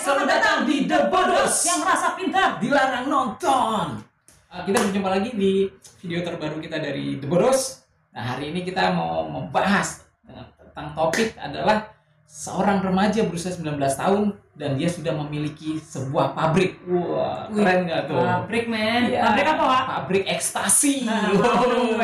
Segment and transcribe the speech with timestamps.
[0.00, 2.56] selamat datang di The Bodos yang merasa pintar.
[2.56, 4.00] Dilarang nonton.
[4.48, 5.68] Uh, kita berjumpa lagi di
[6.00, 7.84] video terbaru kita dari The Bodos.
[8.16, 11.92] Nah, hari ini kita mau membahas tentang topik adalah
[12.24, 14.22] seorang remaja berusia 19 tahun
[14.56, 16.80] dan dia sudah memiliki sebuah pabrik.
[16.88, 18.24] Wah, Wih, keren nggak tuh?
[18.24, 19.12] Pabrik men.
[19.12, 19.84] Iya, Pabrik apa Wak?
[19.84, 21.04] Pabrik ekstasi.
[21.04, 22.00] Nah, Wow.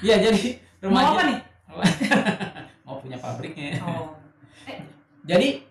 [0.00, 1.38] ya, jadi Mau remaja apa nih?
[2.88, 3.84] mau punya pabriknya.
[3.84, 4.16] Oh.
[5.24, 5.64] Jadi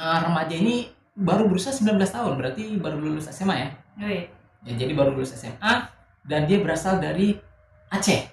[0.00, 3.68] uh, remaja ini baru berusia 19 tahun, berarti baru lulus SMA ya.
[4.00, 4.24] Wih.
[4.64, 5.92] Ya jadi baru lulus SMA
[6.24, 7.36] dan dia berasal dari
[7.92, 8.24] Aceh,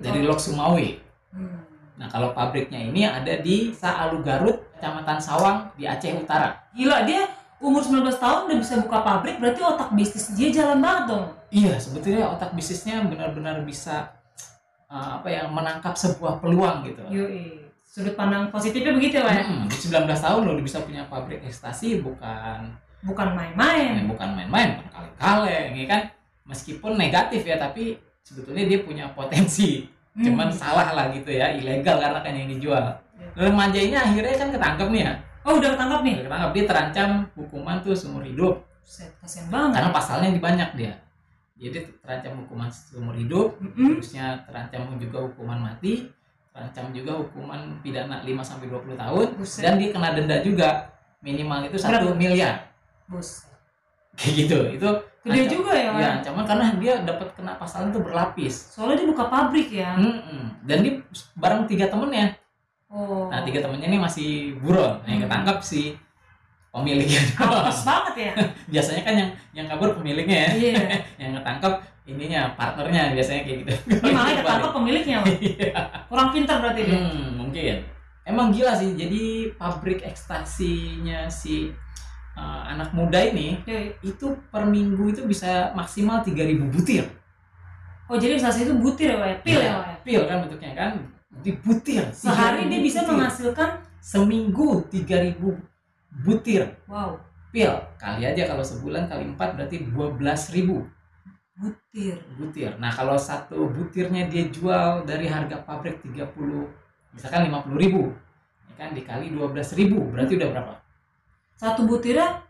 [0.00, 0.88] dari Lok Sumawe.
[1.34, 1.60] Hmm.
[2.00, 6.70] Nah, kalau pabriknya ini ada di Saalu Garut, Kecamatan Sawang di Aceh Utara.
[6.72, 7.28] Gila dia
[7.62, 11.24] umur 19 tahun udah bisa buka pabrik berarti otak bisnis dia jalan banget dong.
[11.52, 14.18] Iya, sebetulnya otak bisnisnya benar-benar bisa
[14.90, 17.02] uh, apa ya menangkap sebuah peluang gitu.
[17.12, 17.71] Yoi.
[17.92, 19.44] Sudut pandang positifnya begitu ya?
[19.44, 23.98] Hmm, di 19 tahun lo udah bisa punya pabrik ekstasi bukan Bukan main-main.
[23.98, 26.02] Ya, bukan main-main, bukan kaleng-kaleng, ya kan?
[26.46, 29.90] Meskipun negatif ya, tapi sebetulnya dia punya potensi.
[30.14, 30.22] Hmm.
[30.22, 32.94] Cuman salah lah gitu ya, ilegal karena kan yang dijual.
[33.34, 35.12] Remaja ini akhirnya kan ketangkep nih ya.
[35.42, 36.14] Oh udah ketangkap nih.
[36.22, 38.54] Udah ketangkep dia terancam hukuman tuh seumur hidup.
[38.86, 39.82] Set, kasihan banget.
[39.82, 40.92] Karena pasalnya banyak dia.
[41.58, 43.98] Jadi terancam hukuman seumur hidup, Mm-mm.
[43.98, 46.06] terusnya terancam juga hukuman mati,
[46.52, 49.60] terancam juga hukuman pidana 5 sampai 20 tahun Buset.
[49.64, 50.68] dan dia kena denda juga
[51.24, 52.68] minimal itu satu miliar.
[53.08, 53.48] Bos.
[54.12, 54.58] Kayak gitu.
[54.76, 54.88] Itu
[55.22, 55.90] Gede ancam- juga ya?
[55.94, 58.54] Iya, ancaman karena dia dapat kena pasalnya itu berlapis.
[58.74, 59.96] Soalnya dia buka pabrik ya.
[59.96, 60.66] Mm-mm.
[60.66, 60.94] Dan dia
[61.38, 62.36] bareng tiga temennya.
[62.92, 63.30] Oh.
[63.32, 65.00] Nah tiga temennya ini masih buron.
[65.00, 65.96] Nah, yang ketangkap si
[66.72, 67.20] pemiliknya.
[67.36, 68.32] Apes banget ya.
[68.72, 70.50] biasanya kan yang yang kabur pemiliknya ya.
[70.56, 70.74] Iya.
[71.22, 71.74] yang ketangkap
[72.08, 73.72] ininya partnernya biasanya kayak gitu.
[74.00, 75.16] Ini malah ketangkap pemiliknya.
[75.28, 75.80] Iya.
[76.08, 76.96] Kurang pintar berarti dia.
[76.96, 77.76] Hmm, mungkin.
[78.24, 78.96] Emang gila sih.
[78.96, 81.68] Jadi pabrik ekstasinya si
[82.34, 83.92] uh, anak muda ini Yoi.
[84.00, 87.04] itu per minggu itu bisa maksimal 3000 butir.
[88.10, 89.40] Oh jadi salah itu butir ya, Wak?
[89.40, 90.04] Pil ya, Wak?
[90.04, 90.90] Pil kan bentuknya kan.
[91.40, 92.04] Di butir.
[92.12, 93.10] Sehari 3.000 dia bisa butir.
[93.12, 93.70] menghasilkan
[94.02, 95.71] seminggu 3000
[96.12, 97.16] butir wow
[97.52, 97.72] pil.
[98.00, 100.72] Kali aja kalau sebulan kali 4 berarti 12.000
[101.52, 102.16] butir.
[102.40, 102.72] butir.
[102.80, 106.32] Nah, kalau satu butirnya dia jual dari harga pabrik 30
[107.12, 108.08] misalkan 50.000
[108.72, 110.74] ya kan dikali 12.000 berarti udah berapa?
[111.60, 112.40] Satu butirnya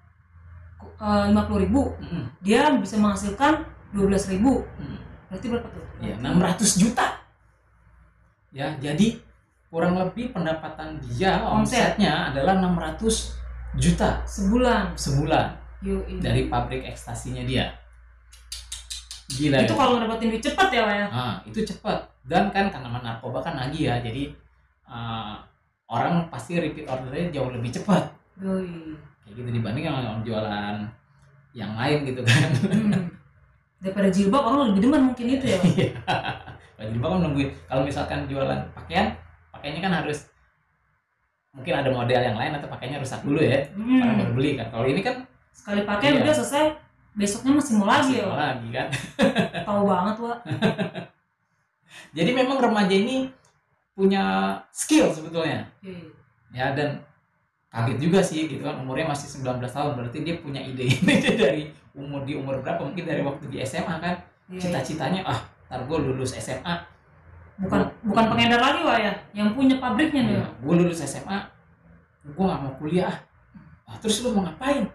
[1.03, 2.31] lima puluh ribu, Mm-mm.
[2.43, 4.63] dia bisa menghasilkan dua belas ribu.
[4.79, 4.99] Mm.
[5.31, 5.85] Berarti berapa tuh?
[5.99, 7.07] Ya, 600 juta.
[8.55, 9.19] Ya, jadi
[9.73, 11.99] kurang lebih pendapatan dia Omset.
[11.99, 13.42] omsetnya adalah 600
[13.77, 14.93] juta Sebulan.
[14.93, 15.47] sebulan
[15.83, 16.21] Yoi.
[16.21, 17.73] dari pabrik ekstasinya dia.
[19.33, 19.65] Gila.
[19.65, 19.79] itu ya?
[19.81, 21.07] kalau ngedapetin duit cepat ya, Wak ya.
[21.09, 21.99] Ah, itu cepat.
[22.29, 24.29] Dan kan tanaman narkoba kan lagi ya, jadi
[24.85, 25.41] ah,
[25.89, 28.13] orang pasti repeat ordernya jauh lebih cepat.
[28.37, 30.77] Kayak gitu dibanding yang jualan
[31.57, 32.49] yang lain gitu kan.
[32.69, 33.09] Hmm.
[33.83, 35.59] Daripada jilbab orang lebih demen mungkin itu ya.
[35.73, 35.91] Iya.
[36.77, 37.49] Kalau jilbab kan nungguin.
[37.71, 39.15] Kalau misalkan jualan pakaian,
[39.55, 40.32] pakaiannya kan harus
[41.53, 43.61] mungkin ada model yang lain atau pakainya rusak dulu ya.
[43.77, 44.37] Orang baru Hmm.
[44.37, 44.67] beli kan.
[44.73, 45.17] Kalau ini kan
[45.53, 46.25] Sekali pakai Iya.
[46.25, 46.65] udah selesai,
[47.13, 48.25] besoknya masih mau lagi ya.
[48.25, 48.89] lagi kan.
[49.69, 50.39] Tahu banget, Wak.
[52.17, 53.29] Jadi memang remaja ini
[53.93, 55.69] punya skill sebetulnya.
[55.85, 56.09] Yoi.
[56.53, 57.01] ya dan
[57.73, 61.65] kaget juga sih gitu kan umurnya masih 19 tahun berarti dia punya ide ini dari
[61.97, 64.21] umur di umur berapa mungkin dari waktu di SMA kan
[64.53, 64.61] iya.
[64.61, 65.41] cita-citanya ah
[65.73, 66.77] ntar gue lulus SMA
[67.63, 69.13] Bukan bukan pengedar lagi, Wak ya.
[69.33, 70.35] Yang punya pabriknya nih.
[70.35, 70.53] ya, Wak.
[70.67, 71.39] gue lulus SMA
[72.23, 73.15] gue gak mau kuliah
[73.83, 74.87] ah, terus lu mau ngapain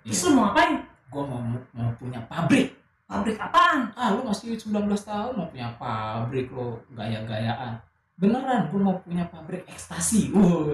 [0.00, 0.80] Terus lu mau ngapain?
[1.06, 1.40] gue mau
[1.72, 2.72] mau punya pabrik
[3.04, 3.92] Pabrik apaan?
[3.92, 7.76] ah lu masih 19 tahun mau punya pabrik lo gaya-gayaan
[8.16, 10.72] beneran gue mau punya pabrik ekstasi Wuh.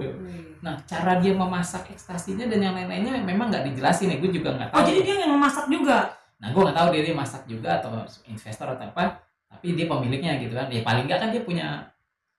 [0.63, 4.17] Nah, cara dia memasak ekstasinya dan yang lain-lainnya memang nggak dijelasin ya.
[4.23, 4.79] Gue juga nggak tahu.
[4.79, 6.15] Oh, jadi dia yang memasak juga.
[6.39, 7.91] Nah, gue nggak tahu dia, dia masak juga atau
[8.31, 9.19] investor atau apa.
[9.53, 10.67] Tapi dia pemiliknya gitu kan.
[10.67, 11.67] Ya paling nggak kan dia punya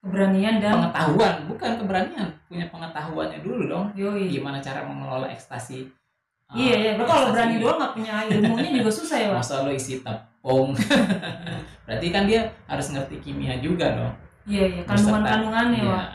[0.04, 3.86] Keberanian dan pengetahuan, bukan keberanian, punya pengetahuannya dulu dong.
[3.96, 4.28] yoi.
[4.28, 5.88] Gimana cara mengelola ekstasi.
[6.52, 6.90] uh, Iya, iya.
[7.00, 9.40] Berarti kalau berani doang nggak punya ilmunya juga susah ya, Wak.
[9.40, 10.76] Masa lo isi tepung.
[11.88, 14.12] Berarti kan dia harus ngerti kimia juga dong.
[14.44, 14.82] Iya, iya.
[14.84, 15.88] Kandungan-kandungannya, Iya.
[15.96, 16.08] Wak.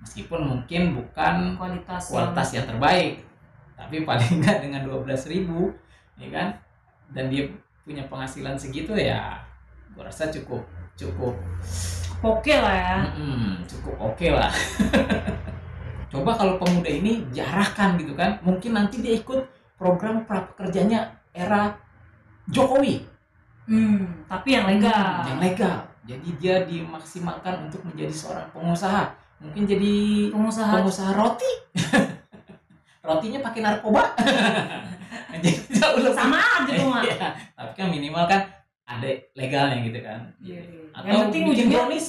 [0.00, 3.20] Meskipun mungkin bukan Kualitas, kualitas yang terbaik
[3.80, 5.72] tapi paling enggak dengan 12.000 ribu
[6.20, 6.48] ya kan
[7.16, 7.48] dan dia
[7.80, 9.40] punya penghasilan segitu ya
[10.00, 10.64] gua rasa cukup
[10.96, 11.36] cukup.
[12.24, 12.96] Oke lah ya.
[13.12, 14.48] mm-mm, cukup oke lah.
[16.12, 19.44] Coba kalau pemuda ini diarahkan gitu kan mungkin nanti dia ikut
[19.76, 21.04] program prapekerjanya
[21.36, 21.76] era
[22.48, 23.04] Jokowi.
[23.68, 25.20] Hmm, tapi yang legal.
[25.28, 25.84] yang legal.
[26.08, 29.04] Jadi dia dimaksimalkan untuk menjadi seorang pengusaha.
[29.36, 29.94] Mungkin jadi
[30.32, 30.80] pengusaha.
[30.80, 31.52] pengusaha roti.
[33.04, 34.16] Rotinya pakai narkoba.
[35.36, 38.42] Jadi jauh lebih sama aja tuh mah Iya, tapi kan minimal kan
[38.90, 39.08] ada
[39.38, 40.20] legalnya gitu kan.
[40.42, 40.82] Iya, iya.
[40.90, 42.08] atau yang penting bikin brownies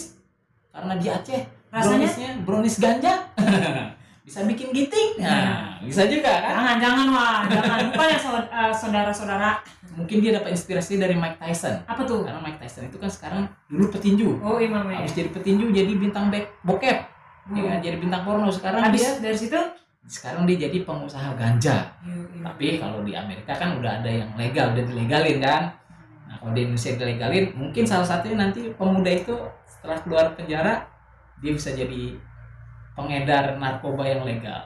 [0.74, 3.14] karena di Aceh rasanya browniesnya brownies ganja.
[4.22, 5.18] Bisa bikin giting.
[5.18, 6.54] Nah bisa juga kan?
[6.54, 7.78] Jangan jangan wah jangan.
[7.90, 9.50] Bukan ya eh, saudara-saudara.
[9.98, 11.82] Mungkin dia dapat inspirasi dari Mike Tyson.
[11.90, 12.22] Apa tuh?
[12.22, 14.38] Karena Mike Tyson itu kan sekarang dulu petinju.
[14.46, 16.98] Oh imam ya habis jadi petinju jadi bintang bek bokep.
[17.58, 17.78] Ya kan?
[17.82, 18.48] jadi bintang porno.
[18.54, 19.58] Sekarang habis dia dari situ?
[20.02, 21.94] sekarang dia jadi pengusaha ganja.
[22.02, 22.42] Iya, iya.
[22.42, 25.70] tapi kalau di Amerika kan udah ada yang legal udah dilegalin kan
[26.42, 29.38] kalau di Indonesia dilegalin mungkin salah satunya nanti pemuda itu
[29.70, 30.90] setelah keluar penjara
[31.38, 32.18] dia bisa jadi
[32.98, 34.66] pengedar narkoba yang legal.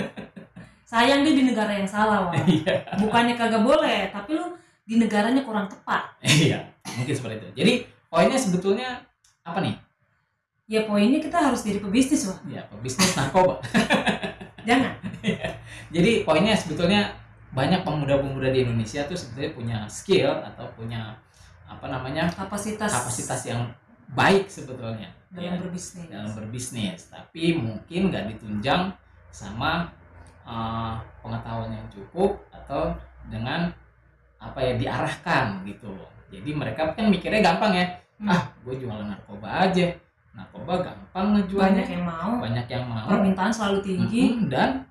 [0.88, 2.80] Sayang dia di negara yang salah wah iya.
[2.96, 4.56] Bukannya kagak boleh tapi lu
[4.88, 6.16] di negaranya kurang tepat.
[6.24, 6.64] Iya
[6.96, 7.48] mungkin seperti itu.
[7.60, 7.72] Jadi
[8.08, 8.88] poinnya sebetulnya
[9.44, 9.76] apa nih?
[10.64, 13.60] Ya poinnya kita harus jadi pebisnis wah ya pebisnis narkoba.
[14.68, 14.96] Jangan.
[15.92, 17.25] Jadi poinnya sebetulnya
[17.56, 21.16] banyak pemuda-pemuda di Indonesia tuh sebetulnya punya skill atau punya
[21.64, 22.92] apa namanya kapasitas.
[22.92, 23.64] kapasitas yang
[24.12, 25.08] baik sebetulnya.
[25.32, 26.06] Dalam ya, berbisnis.
[26.12, 27.00] dalam berbisnis.
[27.08, 28.92] Tapi mungkin nggak ditunjang
[29.32, 29.88] sama
[30.44, 32.92] uh, pengetahuan yang cukup atau
[33.26, 33.72] dengan
[34.36, 35.90] apa ya diarahkan gitu
[36.30, 37.86] jadi mereka kan mikirnya gampang ya.
[38.16, 38.32] Hmm.
[38.32, 39.86] ah gue jualan narkoba aja.
[40.32, 42.32] Narkoba gampang banyak ngejualnya yang mau.
[42.40, 43.06] Banyak yang mau.
[43.08, 44.22] Permintaan selalu tinggi.
[44.32, 44.84] Mm-mm, dan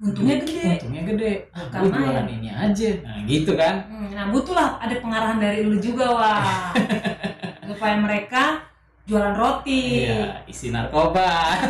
[0.00, 0.64] untungnya gede.
[0.80, 1.32] untungnya gede.
[1.52, 2.90] Ah, Karena jualan ini aja.
[3.04, 3.74] Nah gitu kan?
[3.86, 6.72] Hmm, nah butuhlah ada pengarahan dari lu juga wah
[7.68, 8.64] supaya mereka
[9.04, 10.08] jualan roti.
[10.08, 11.60] Iya isi narkoba.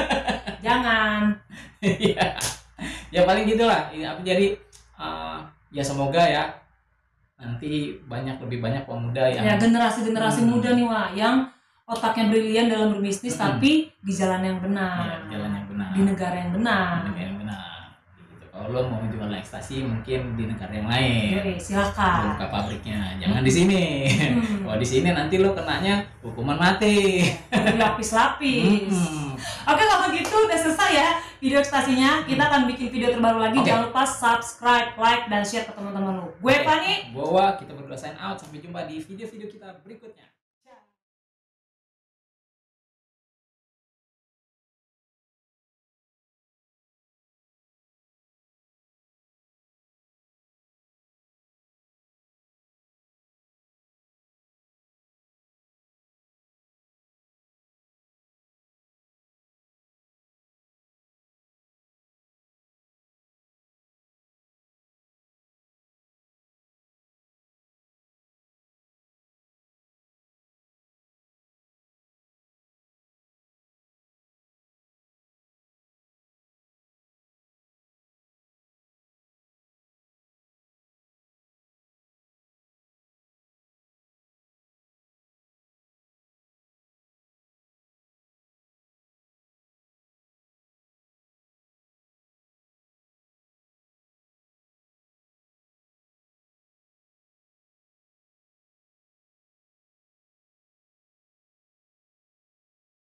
[0.64, 1.34] Jangan.
[1.80, 2.36] Iya.
[3.10, 4.56] ya paling gitulah ini apa jadi
[4.94, 6.44] uh, ya semoga ya
[7.36, 10.50] nanti banyak lebih banyak pemuda yang ya generasi generasi Hmm.
[10.54, 11.48] muda nih wah yang
[11.84, 13.56] otaknya brilian dalam berbisnis Hmm.
[13.56, 15.26] tapi di jalan yang benar.
[15.26, 15.88] Ya, jalan yang benar.
[15.90, 16.92] Di negara yang benar.
[16.94, 17.69] Di negara yang benar.
[18.60, 23.16] Kalau lo mau jual ekstasi mungkin di negara yang lain Oke, Lo silakan buka pabriknya
[23.16, 23.84] jangan di sini
[24.20, 24.68] Hmm.
[24.68, 27.24] kalau di sini nanti lo kenanya hukuman mati
[27.80, 29.32] lapis-lapis Hmm.
[29.64, 31.10] Oke kalau gitu udah selesai ya
[31.40, 32.28] video ekstasinya.
[32.28, 33.64] Kita akan bikin video terbaru lagi.
[33.64, 33.64] Oke.
[33.64, 36.28] Jangan lupa subscribe, like, dan share ke teman-teman lu.
[36.36, 36.52] Gue.
[36.60, 37.16] Fani.
[37.16, 40.29] Bawa kita berdua sign out sampai jumpa di video-video kita berikutnya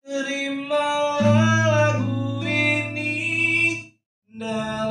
[0.07, 1.19] Terimalah
[1.99, 3.75] lagu ini
[4.31, 4.86] dari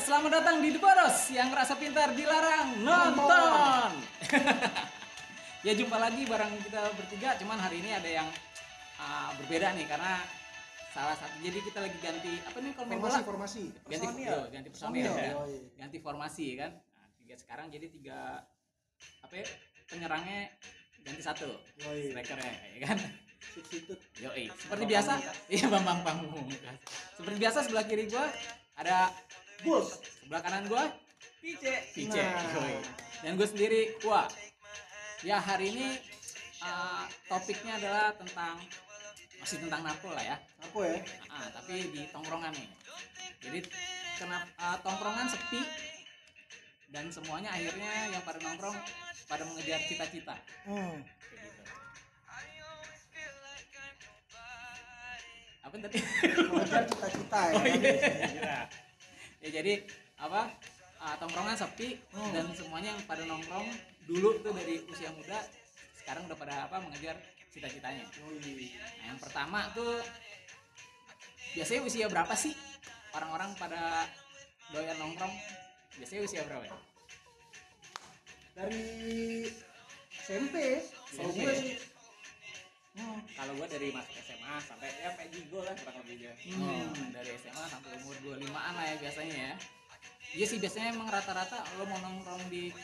[0.00, 4.00] selamat datang di The Boros yang rasa pintar dilarang nonton.
[5.66, 8.28] ya jumpa lagi bareng kita bertiga, cuman hari ini ada yang
[8.96, 10.24] ah, berbeda nih karena
[10.96, 13.20] salah satu jadi kita lagi ganti apa nih kalau main bola?
[13.20, 13.64] Formasi formasi.
[13.92, 14.24] Ganti Personil.
[14.24, 15.32] yo, ganti personil Personil, ya.
[15.36, 15.58] yoi.
[15.76, 16.72] Ganti formasi kan.
[16.80, 18.18] Nah, tiga sekarang jadi tiga
[19.20, 19.46] apa ya,
[19.84, 20.40] penyerangnya
[21.04, 21.48] ganti satu.
[21.76, 22.98] Strikernya ya kan.
[24.20, 25.12] Yoi, seperti biasa,
[25.52, 26.76] iya Bambang Pamungkas.
[27.20, 28.24] Seperti biasa sebelah kiri gua
[28.80, 29.12] ada
[29.64, 30.00] Bulls.
[30.24, 30.84] sebelah kanan gua
[31.40, 31.74] Pice.
[31.96, 32.20] Pice.
[32.20, 32.80] Nah.
[33.24, 34.28] Dan gue sendiri Wah.
[35.24, 35.96] Ya hari ini
[36.64, 38.60] uh, topiknya adalah tentang
[39.40, 40.36] masih tentang narko lah ya.
[40.68, 41.00] Aku ya.
[41.32, 42.68] Ah, tapi di tongkrongan nih.
[43.40, 43.58] Jadi
[44.20, 45.60] kenapa uh, tongkrongan sepi
[46.92, 48.76] dan semuanya akhirnya yang pada nongkrong
[49.28, 50.36] pada mengejar cita-cita.
[50.68, 51.00] Hmm.
[51.32, 51.62] Gitu.
[55.64, 55.98] Apa tadi?
[56.52, 57.54] Mengejar cita-cita ya.
[57.56, 58.60] Oh, iya.
[59.40, 59.80] Ya jadi
[60.20, 60.52] apa
[61.00, 62.32] ah, tongkrongan sepi Hmm.
[62.36, 63.68] dan semuanya yang pada nongkrong
[64.04, 65.40] dulu tuh dari usia muda
[65.96, 67.16] sekarang udah pada apa mengejar
[67.50, 68.68] cita-citanya Yoi.
[69.00, 70.00] nah, yang pertama tuh
[71.56, 72.54] biasanya usia berapa sih
[73.16, 74.06] orang-orang pada
[74.70, 75.34] doyan nongkrong
[75.98, 76.76] biasanya usia berapa ya?
[78.54, 78.84] Dari
[80.20, 80.84] SMP.
[81.10, 81.48] SMP.
[82.90, 83.00] Gue.
[83.00, 83.20] Hmm.
[83.38, 87.30] kalau gua dari masuk SMA sampai ya kayak Jigo lah kurang lebih aja Oh, dari
[87.38, 89.52] SMA sampai umur 25an lah ya biasanya ya
[90.30, 92.74] iya sih biasanya emang rata-rata lo mau nongkrong di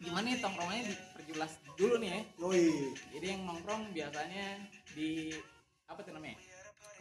[0.00, 2.66] gimana nih tongkrongannya diperjelas dulu nih ya Yoi.
[3.18, 4.46] jadi yang nongkrong biasanya
[4.94, 5.34] di
[5.90, 6.38] apa tuh namanya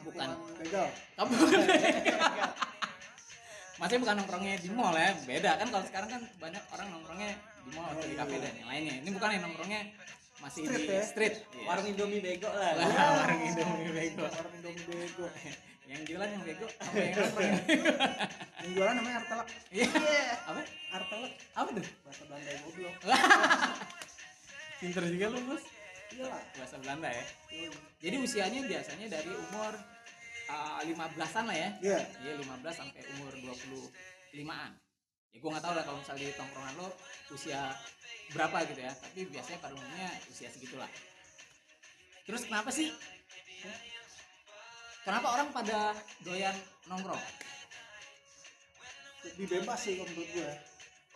[0.02, 0.28] bukan
[0.58, 0.88] Begal.
[1.16, 1.34] kamu
[3.80, 7.32] Maksudnya bukan nongkrongnya di mall ya, beda kan kalau sekarang kan banyak orang nongkrongnya
[7.64, 8.96] di mall atau di kafe dan yang lainnya.
[9.00, 9.82] Ini bukan yang nongkrongnya
[10.40, 11.04] masih Street di ya?
[11.04, 11.36] street.
[11.52, 11.66] Iya.
[11.68, 12.72] Warung Indomie bego lah.
[12.80, 14.26] Wah, warung Indomie bego.
[14.28, 15.26] Orang Indomie bego.
[15.90, 17.62] Yang jualan yang bego apa yang nongkrong yang
[18.62, 19.48] Yang jualan namanya Artelak.
[19.74, 19.90] Iya.
[20.46, 20.62] Apa?
[20.94, 21.34] Artelak.
[21.58, 21.86] Apa tuh?
[22.06, 22.96] Bahasa Belanda yang goblok.
[24.80, 25.64] Pinter juga lu, Bos.
[26.14, 26.42] Iya lah.
[26.62, 27.26] Bahasa Belanda ya.
[27.50, 27.74] Yoi.
[28.06, 29.74] Jadi usianya biasanya dari umur
[30.54, 31.70] uh, 15-an lah ya.
[31.82, 32.00] Iya.
[32.22, 34.72] Iya 15 sampai umur 25-an.
[35.34, 36.88] Ya gua nggak tahu lah kalau misalnya di tongkrongan lo
[37.34, 37.62] usia
[38.34, 38.92] berapa gitu ya.
[38.94, 40.90] Tapi biasanya pada umumnya usia segitulah.
[42.26, 42.90] Terus kenapa sih?
[45.06, 46.54] Kenapa orang pada doyan
[46.86, 47.24] nongkrong?
[49.26, 50.52] Lebih bebas sih kalau menurut gue.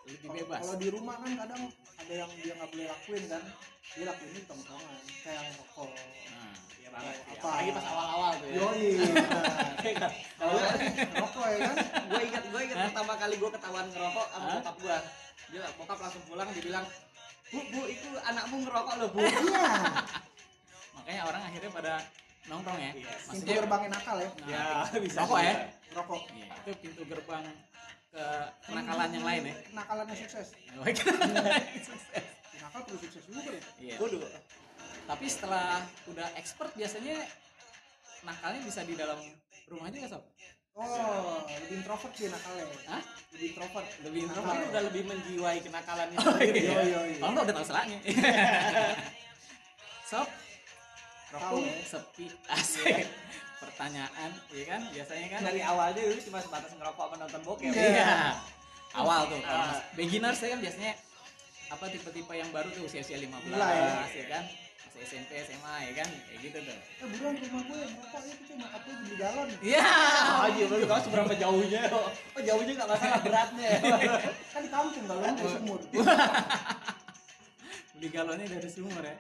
[0.03, 0.59] Lebih Kalau- bebas.
[0.63, 1.63] Kalau di rumah kan kadang
[2.01, 3.43] ada yang dia nggak boleh lakuin kan.
[3.93, 5.01] Dia lakuin di tongkrongan.
[5.23, 5.89] Kayak yang.
[6.33, 6.53] Nah,
[6.93, 7.15] iya banget.
[7.17, 7.33] Apa?
[7.43, 8.55] Apalagi pas awal-awal tuh ya.
[8.61, 8.87] Yoi.
[10.39, 10.53] Kalau
[11.17, 11.75] rokok ya kan.
[12.03, 14.97] gue ingat gue ingat pertama kali gue ketahuan ngerokok sama bokap gue
[15.51, 16.85] dia bokap langsung pulang dia bilang
[17.51, 19.65] bu bu itu anakmu ngerokok loh bu Iya.
[20.93, 21.93] Makanya orang akhirnya pada
[22.45, 22.91] nongkrong ya.
[22.93, 23.13] Iya.
[23.27, 24.29] Pintu gerbangnya nakal ya.
[24.29, 24.65] Nah, Ya,
[25.01, 25.53] bisa rokok ya.
[25.93, 26.21] Rokok.
[26.31, 27.43] Iya, itu pintu gerbang
[28.13, 28.25] ke
[28.63, 29.55] kenakalan yang lain ya.
[30.15, 30.47] Sukses.
[30.79, 30.95] Baik.
[31.81, 32.23] Sukses.
[32.61, 33.61] Nakal perlu sukses juga ya.
[33.81, 33.95] Iya.
[33.99, 34.21] Waduh.
[35.03, 37.19] Tapi setelah udah expert biasanya
[38.23, 39.19] nakalnya bisa di dalam
[39.67, 40.23] rumah juga sob.
[40.73, 42.65] Oh, lebih introvert sih nakalnya.
[42.89, 43.01] Hah?
[43.31, 43.87] Lebih introvert.
[44.01, 44.47] Lebih introvert.
[44.49, 46.71] Mungkin udah lebih menjiwai kenakalannya Oh, sendiri iya.
[46.71, 46.81] ya.
[46.81, 47.17] Iya, iya.
[47.19, 47.97] Kalau nggak udah tahu salahnya.
[50.09, 50.27] sob,
[51.31, 51.73] rokok ya.
[51.83, 53.05] sepi asik.
[53.59, 54.81] Pertanyaan, iya kan?
[54.89, 57.85] Biasanya kan dari awalnya dulu cuma sebatas ngerokok menonton bokep Iya.
[57.93, 58.11] Iya.
[58.93, 59.67] Awal tuh kalau Ah.
[59.71, 60.93] mas- beginners ya kan biasanya
[61.67, 64.05] apa tipe-tipe yang baru tuh usia-usia 15 Gila ya.
[64.05, 64.43] ya kan?
[65.01, 66.09] SMP, SMA ya kan?
[66.09, 66.77] Kayak gitu tuh.
[66.77, 69.49] Eh buruan ke rumah gue yang rokok ya kita nyokap gue beli galon.
[69.65, 69.85] Iya.
[70.45, 71.81] aja baru kau seberapa jauhnya
[72.37, 73.69] oh jauhnya nggak masalah beratnya
[74.53, 75.79] Kan di kampung galon gue sumur.
[77.97, 79.15] Beli galonnya dari sumur ya.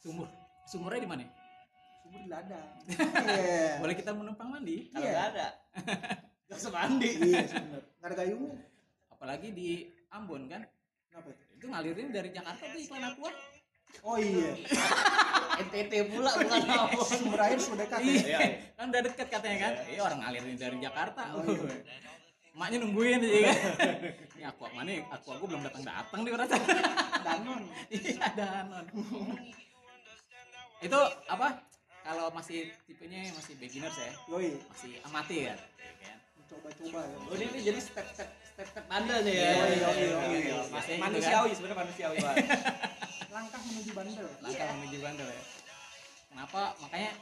[0.00, 0.28] Sumur.
[0.64, 1.24] Sumurnya di mana?
[2.00, 2.68] Sumur di ladang.
[3.34, 3.80] Iya.
[3.80, 4.88] Boleh kita menumpang mandi?
[4.88, 5.12] kalau Iya.
[5.12, 5.46] nggak ada
[6.44, 7.82] nggak usah mandi Iya, benar.
[7.82, 8.56] Enggak ada gayungnya.
[9.10, 9.68] Apalagi di
[10.12, 10.62] Ambon kan?
[11.10, 11.42] Kenapa itu?
[11.56, 13.32] Itu ngalirin dari Jakarta tuh iklan aqua.
[14.02, 14.50] Oh iya.
[15.64, 18.10] NTT pula bukan apa Sumber air sudah dekat ya.
[18.10, 18.38] Iya.
[18.74, 19.72] Kan udah deket katanya kan?
[19.86, 21.22] Iya orang ngalirin dari Jakarta.
[21.30, 21.78] Oh, iya.
[22.54, 23.56] Emaknya nungguin aja kan.
[24.34, 24.90] Ini aqua mana?
[25.14, 26.58] Aqua gue belum datang-datang nih berarti.
[27.22, 27.62] Danon.
[27.90, 28.84] Iya danon.
[30.82, 31.48] Itu apa?
[32.04, 35.56] Kalau masih tipenya masih beginners ya, Yoi, masih amati kan?
[35.56, 36.18] Iya kan?
[36.44, 37.16] coba-coba ya.
[37.16, 39.40] Oh ini, ini jadi step step step step bandel nih ya.
[39.40, 40.38] Iya, iya, Iya, iya, iya, iya.
[40.44, 40.56] iya.
[40.68, 42.34] Maksudnya itu Manusiawi sebenarnya manusiawi Pak.
[43.34, 44.26] Langkah menuju bandel.
[44.40, 45.42] Langkah menuju bandel ya.
[46.30, 46.62] Kenapa?
[46.78, 47.12] Makanya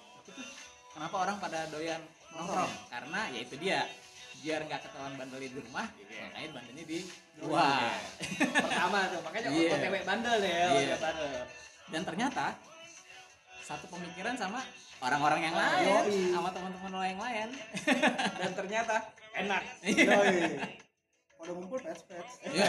[0.92, 2.00] kenapa orang pada doyan
[2.36, 2.72] nongkrong?
[2.92, 3.80] Karena ya itu dia
[4.42, 6.98] biar nggak ketahuan bandelnya di rumah, makanya bandelnya di
[7.40, 7.94] luar.
[8.58, 9.70] Pertama tuh makanya Iya.
[9.72, 10.66] OTW bandel ya, Iya.
[10.68, 11.30] OTW bandel.
[11.92, 12.46] Dan ternyata
[13.62, 14.60] satu pemikiran sama
[15.00, 16.34] orang-orang yang lain yoi.
[16.34, 17.48] sama teman-teman lo yang lain
[18.42, 18.94] Dan ternyata
[19.32, 19.62] enak.
[19.86, 20.38] Yoi.
[21.38, 22.32] Pada ngumpul pets pets.
[22.50, 22.66] Iya.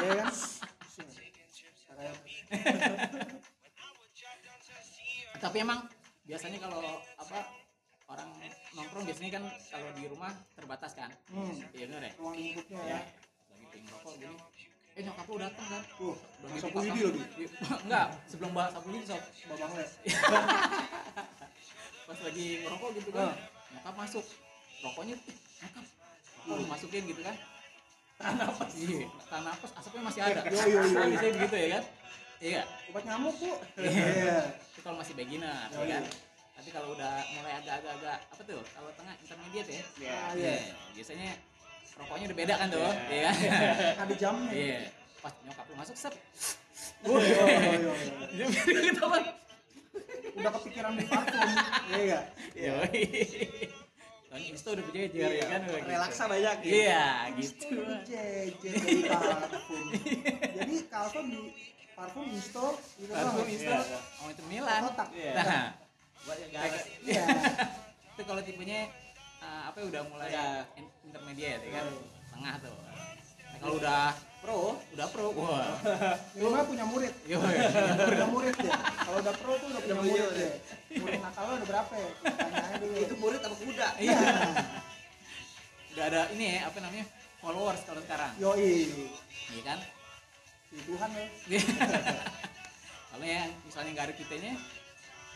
[0.00, 0.34] Iya kan?
[2.00, 2.16] Kayak
[5.44, 5.84] tapi emang
[6.24, 6.80] biasanya kalau
[7.16, 7.38] apa
[8.08, 8.28] orang
[8.72, 11.12] nongkrong biasanya kan kalau di rumah terbatas kan?
[11.28, 12.12] Hmm, iya bener ya?
[12.16, 12.88] Ruang lingkupnya ya.
[12.88, 13.00] Ya.
[13.52, 14.36] lagi pengen rokok gini.
[14.96, 17.22] Eh nyokap lu datang kan Tuh, Udah Sapu Lidi lagi.
[17.84, 19.22] Enggak sebelum bahas sapu lidi sob.
[19.48, 19.86] Babang Le.
[22.10, 23.34] pas lagi ngerokok gitu kan Ah.
[23.76, 24.24] nyokap masuk.
[24.80, 25.84] Rokoknya nyokap
[26.48, 27.36] rokok masukin gitu kan
[28.20, 31.00] tahan napas iya tahan napas asapnya masih ada Yo, yo, yo.
[31.08, 31.84] biasanya begitu ya kan
[32.40, 33.52] iya Obat nyamuk, Bu.
[33.78, 33.90] Iya.
[33.90, 34.38] Iya.
[34.72, 36.00] itu kalau masih beginner ya kan iya.
[36.56, 40.12] tapi kalau udah mulai agak-agak apa tuh kalau tengah intermediate ya Iya.
[40.12, 40.74] Ah, Iya, iya.
[40.92, 41.30] biasanya
[41.96, 42.92] rokoknya udah beda kan tuh Iya.
[43.08, 43.34] iya kan
[44.04, 44.52] Ada jamnya.
[44.52, 44.78] iya
[45.20, 46.14] pas nyokap lu masuk set
[47.00, 47.92] Oh, iya, iya,
[48.36, 48.44] iya.
[48.44, 48.46] dia
[48.92, 49.04] gitu
[50.36, 51.48] Udah kepikiran di parfum.
[51.88, 52.24] Iya enggak?
[52.56, 53.79] iya
[54.40, 55.90] kan Insta udah berjejer ya kan udah gitu.
[55.90, 56.72] Relaksa banyak gitu.
[56.72, 57.66] iya gitu
[58.08, 59.84] Jejer dari parfum.
[60.56, 61.42] Jadi Calvin di
[61.92, 63.48] parfum install itu parfum doang.
[63.48, 63.98] Insta Iya.
[64.16, 65.08] oh itu Milan Kotak.
[65.12, 65.32] Iya.
[65.36, 65.64] nah
[66.20, 66.50] Buat yang.
[67.04, 67.24] Iya.
[68.12, 68.80] itu kalau tipenya
[69.38, 70.48] uh, apa ya, udah mulai Iya.
[70.76, 72.00] in- intermediate ya kan Iya.
[72.30, 74.02] tengah tuh nah, kalau udah
[74.40, 74.80] Pro.
[74.96, 75.76] udah pro wah
[76.32, 77.14] Minimal punya murid.
[77.28, 78.72] yo Punya murid ya.
[79.04, 80.50] Kalau udah pro tuh udah punya murid ya.
[80.96, 82.08] Murid nakal lo udah berapa ya?
[82.24, 82.94] Tanya aja dulu.
[82.98, 83.88] Itu murid apa kuda?
[84.00, 84.16] iya
[85.90, 87.02] udah ada ini ya apa namanya
[87.42, 88.86] followers kalau sekarang Yoi.
[89.50, 89.78] iya kan
[90.70, 91.26] Si Tuhan ya.
[93.10, 94.52] kalau yang misalnya nggak ada kitanya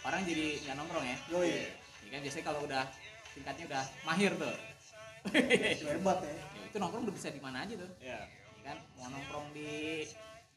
[0.01, 1.53] orang jadi nggak nongkrong ya Yoi.
[2.01, 2.83] Iya kan biasanya kalau udah
[3.35, 4.55] tingkatnya udah mahir tuh
[5.35, 6.31] hebat ya.
[6.31, 8.21] Ya, itu nongkrong udah bisa di mana aja tuh Iya.
[8.65, 10.03] Kan mau nongkrong di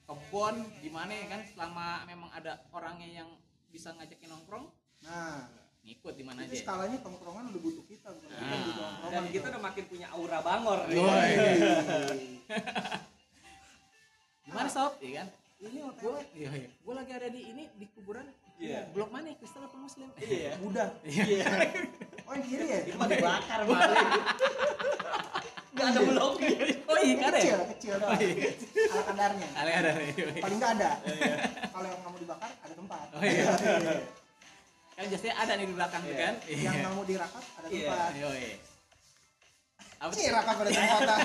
[0.02, 3.30] kebon di mana ya kan selama memang ada orangnya yang
[3.68, 4.66] bisa ngajakin nongkrong
[5.00, 5.46] Nah,
[5.84, 8.90] ngikut di mana aja skalanya tongkrongan udah butuh kita bukan kita yang butuh Ah.
[8.90, 9.14] tongkrongan.
[9.14, 10.80] Dan kita udah makin punya aura bangor.
[10.90, 11.32] Yoi.
[14.44, 17.86] gimana sob iya kan Ini gue OTW iya iya gue lagi ada di ini di
[17.92, 18.26] kuburan
[18.58, 18.90] Iya.
[18.90, 20.58] blok mana ya Kristen apa Muslim Iya.
[20.58, 20.86] Buddha.
[21.04, 21.46] iya
[22.24, 22.80] Oh yang kiri ya?
[22.84, 24.10] Itu mah dibakar maling.
[25.72, 26.58] Enggak ada bloknya.
[26.98, 28.18] oh iya kan Kecil, ya kecil doang.
[28.18, 29.48] Ala kadarnya.
[29.54, 30.26] ada ada iya.
[30.42, 30.92] Paling nggak ada.
[31.70, 33.06] Kalau yang nggak mau dibakar ada tempat.
[33.14, 33.46] Oh, iya.
[34.98, 36.26] kan biasanya ada nih di belakang tuh Iya.
[36.26, 37.86] kan Yang nggak mau dirakat ada Iya.
[37.86, 38.12] tempat.
[38.12, 38.56] Iya, iya.
[39.98, 41.02] Apa Cih, rakat pada tempat.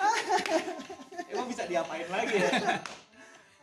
[1.30, 2.50] Emang bisa diapain lagi ya?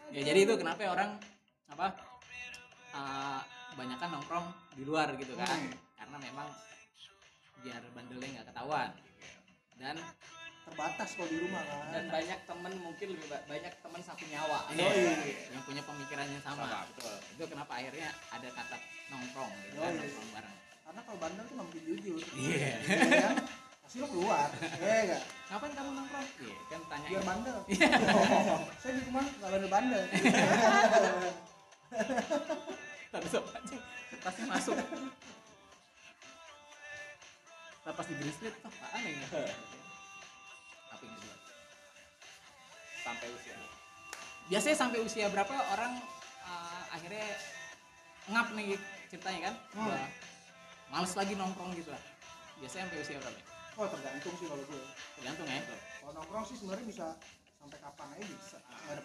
[0.07, 1.19] ya jadi itu kenapa ya orang
[1.67, 1.87] apa
[2.93, 3.41] uh,
[3.75, 5.75] banyakan nongkrong di luar gitu kan Hmm.
[5.99, 6.47] karena memang
[7.59, 8.89] biar bandelnya nggak ketahuan
[9.77, 9.95] dan
[10.67, 11.95] Terbatas kalau di rumah kan.
[11.95, 14.67] Dan banyak temen mungkin lebih ba- banyak temen satu nyawa.
[14.75, 15.15] iya,
[15.47, 17.15] yang punya pemikiran yang sama, Sama, betul.
[17.39, 18.75] itu kenapa akhirnya ada kata
[19.07, 19.99] nongkrong gitu kan Yoi.
[20.03, 22.19] nongkrong bareng Karena kalau bandel tuh nggak mungkin jujur.
[22.35, 22.83] Iya.
[22.83, 23.35] Iya kan?
[23.79, 24.49] Pasti lo keluar.
[24.83, 25.23] Iya nggak?
[25.47, 27.57] ngapain kamu nongkrong iya kan tanya Biar bandel.
[27.71, 27.87] Iya.
[28.11, 30.03] Oh, saya di rumah nggak bandel-bandel.
[33.07, 33.79] tapi sob anjing
[34.19, 34.75] pasti masuk
[37.87, 39.15] Ntar pas di brisket tuh apaan ya
[40.91, 41.35] apa yang kedua
[42.99, 43.55] Sampai usia.
[44.47, 45.95] biasanya sampai usia berapa orang
[46.41, 47.23] uh, akhirnya
[48.27, 48.75] ngap nih
[49.07, 49.87] ceritanya kan Hmm.
[49.87, 50.03] Udah
[50.87, 52.03] males lagi nongkrong gitu lah
[52.57, 53.39] biasanya sampai usia berapa
[53.77, 54.83] Oh tergantung sih kalau gue.
[55.15, 55.61] tergantung ya
[56.01, 57.05] Kalau nongkrong sih sebenarnya bisa
[57.55, 58.57] sampai kapan aja bisa.
[58.59, 59.01] Nggak ada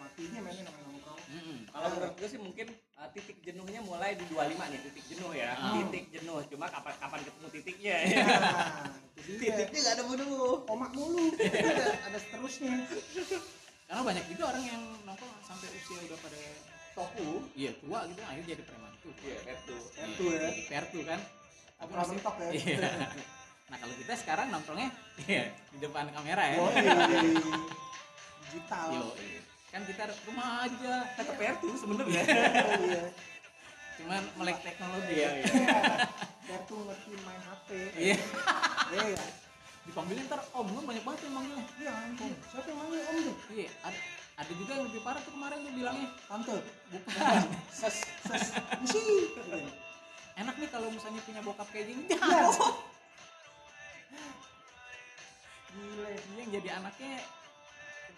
[2.03, 2.67] menurut gue sih mungkin
[2.99, 5.55] uh, titik jenuhnya mulai di 25 nih, titik jenuh ya.
[5.55, 5.79] Ah.
[5.79, 8.07] Titik jenuh, cuma kapan kapan ketemu titiknya ya.
[9.23, 9.33] dia.
[9.55, 10.35] Titiknya gak ada menu.
[10.67, 11.31] Komak mulu.
[11.39, 12.75] ada, ada seterusnya.
[13.83, 16.39] karena banyak juga orang yang nongkrong sampai usia udah pada
[16.93, 17.29] Toku.
[17.53, 19.75] iya tua gitu akhirnya jadi preman tuh Iya, itu.
[19.93, 20.49] Pertu ya.
[20.69, 21.19] pertu kan
[21.77, 22.49] Pernah masih mentok ya.
[22.57, 22.77] iya
[23.69, 24.89] nah kalau kita sekarang nongkrongnya
[25.25, 26.73] iya, di depan kamera ya Yoi.
[28.53, 28.87] Digital.
[28.93, 29.05] Yo,
[29.73, 32.21] kan kita rumah aja Tetap pertu sebenarnya.
[32.21, 33.03] Oh, iya.
[33.93, 35.79] cuman melek teknologi Iya, ya iya.
[36.43, 37.67] Pertu ngerti main HP.
[37.95, 38.15] iya
[38.93, 39.23] Iya.
[39.83, 42.31] dipanggilin ntar om lu banyak banget yang manggilnya Iya ampun.
[42.45, 43.35] Siapa yang manggil om tuh?
[43.51, 43.99] iya ada
[44.33, 46.55] ada juga yang lebih parah tuh kemarin tuh bilangnya Tante.
[46.89, 47.95] bukan Ses.
[48.23, 48.45] Ses.
[48.79, 49.01] Misi.
[50.33, 52.45] enak nih kalau misalnya punya bokap kayak gini Iya.
[55.69, 57.13] gile dia yang jadi anaknya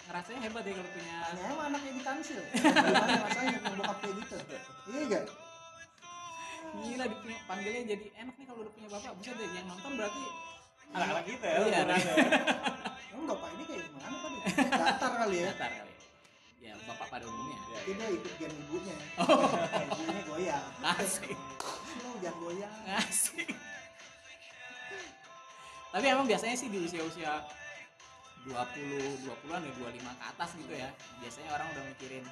[0.05, 2.39] ngerasanya hebat ya kalau punya Tanya emang anaknya di tansil.
[2.53, 4.35] Gimana rasanya punya bokap kayak gitu?
[4.87, 5.25] Iya gak?
[6.75, 10.23] gila dipunya panggilnya jadi enak nih kalau udah punya bapak bisa deh yang nonton berarti
[10.91, 11.57] Anak-anak kita ya.
[11.57, 12.15] Iya, ukurannya.
[13.09, 14.37] Emang bapak ini kayak gimana tadi?
[14.81, 15.45] Datar kali ya.
[15.49, 15.93] datar kali
[16.59, 18.95] ya bapak pada umumnya Ya, Tapi dia ikut gen ibunya.
[19.17, 19.49] oh
[19.87, 20.65] Ibunya goyang.
[20.91, 21.31] asik
[21.95, 22.75] Lo jangan goyang.
[22.99, 23.47] asik
[25.87, 27.39] tapi emang biasanya sih di usia-usia
[28.45, 29.81] 20 20-an ya 25
[30.11, 32.25] ke atas gitu ya biasanya orang udah mikirin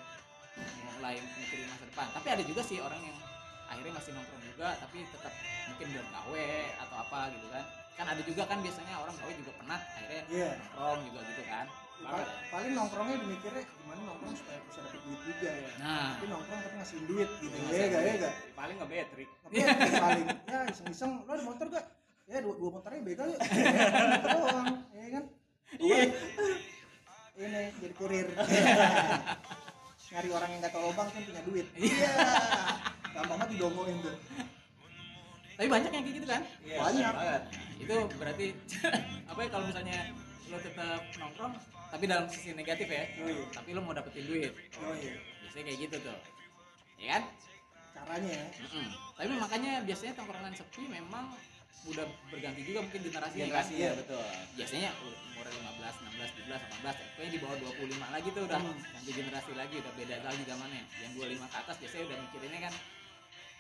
[0.94, 3.18] mulai mikirin masa depan tapi ada juga sih orang yang
[3.66, 5.34] akhirnya masih nongkrong juga tapi tetap
[5.68, 6.48] mungkin belum gawe
[6.80, 10.50] atau apa gitu kan kan ada juga kan biasanya orang gawe juga penat akhirnya Iya.
[10.72, 15.22] nongkrong juga gitu kan Ya, pal- paling nongkrongnya dimikirnya gimana nongkrong supaya bisa dapet duit
[15.24, 15.70] juga ya.
[15.78, 17.56] nah Tapi nongkrong tapi ngasihin duit gitu.
[17.56, 18.34] Iya, Ya gak ya gak.
[18.52, 19.68] paling nge betrik Tapi ya,
[20.02, 21.86] paling ya iseng-iseng lo ada motor gak?
[22.26, 23.40] Ya dua, dua motornya begal yuk.
[24.12, 25.24] Motor doang, ya kan?
[25.80, 25.98] Iya
[27.34, 28.28] Ini jadi kurir.
[30.08, 31.66] Nyari orang yang gak tau lubang kan punya duit.
[31.74, 32.10] Iya.
[33.12, 34.18] Gampang banget didongoin tuh.
[35.54, 37.14] tapi banyak yang kayak gitu kan Iya, Banyak.
[37.14, 37.44] banget
[37.78, 38.46] itu berarti
[39.30, 39.98] apa ya kalau misalnya
[40.50, 41.54] lo tetap nongkrong
[41.94, 43.38] tapi dalam sisi negatif ya Yoi.
[43.54, 44.50] tapi lo mau dapetin duit
[44.82, 45.14] Oh iya.
[45.46, 46.18] biasanya kayak gitu tuh
[46.98, 47.24] ya kan
[47.94, 48.46] Caranya ya.
[48.66, 48.88] Mm-mm.
[49.14, 51.26] tapi makanya biasanya tongkrongan sepi memang
[51.84, 53.86] udah berganti juga mungkin generasi generasi Iya.
[53.86, 54.24] ya betul.
[54.56, 58.76] Biasanya umur 15, 16, 17, 18 pokoknya di bawah 25 lagi tuh udah Hmm.
[58.80, 60.82] ganti generasi lagi udah beda lagi zamannya.
[60.98, 62.76] Yang 25 ke atas biasanya udah mikirinnya kan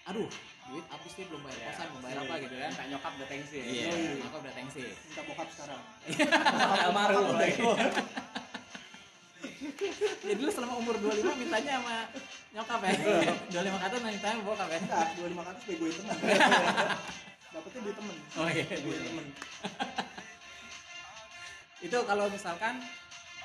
[0.04, 0.28] aduh
[0.68, 2.70] duit habis nih belum bayar kosan belum bayar apa gitu kan.
[2.70, 3.64] Minta nyokap udah tengsi ya.
[3.64, 4.20] Iya Yoi.
[4.20, 5.82] maka udah tengsi Minta bokap sekarang.
[6.82, 7.60] almarhum lagi
[10.24, 11.96] jadi lu selama umur 25 mintanya sama
[12.54, 12.92] nyokap ya.
[13.50, 14.80] 25 ke atas mintanya sama bokap ya.
[14.80, 16.16] Enggak, 25 ke atas bego temen.
[17.54, 18.18] Dapetnya duit temen.
[18.34, 19.26] oh iya Duit temen.
[21.86, 22.82] itu kalau misalkan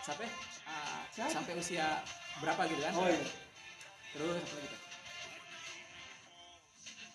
[0.01, 0.27] sampai
[0.64, 1.29] uh, Siapa?
[1.29, 2.01] sampai usia
[2.38, 3.18] berapa gitu kan Oh iya.
[4.14, 4.77] terus apa gitu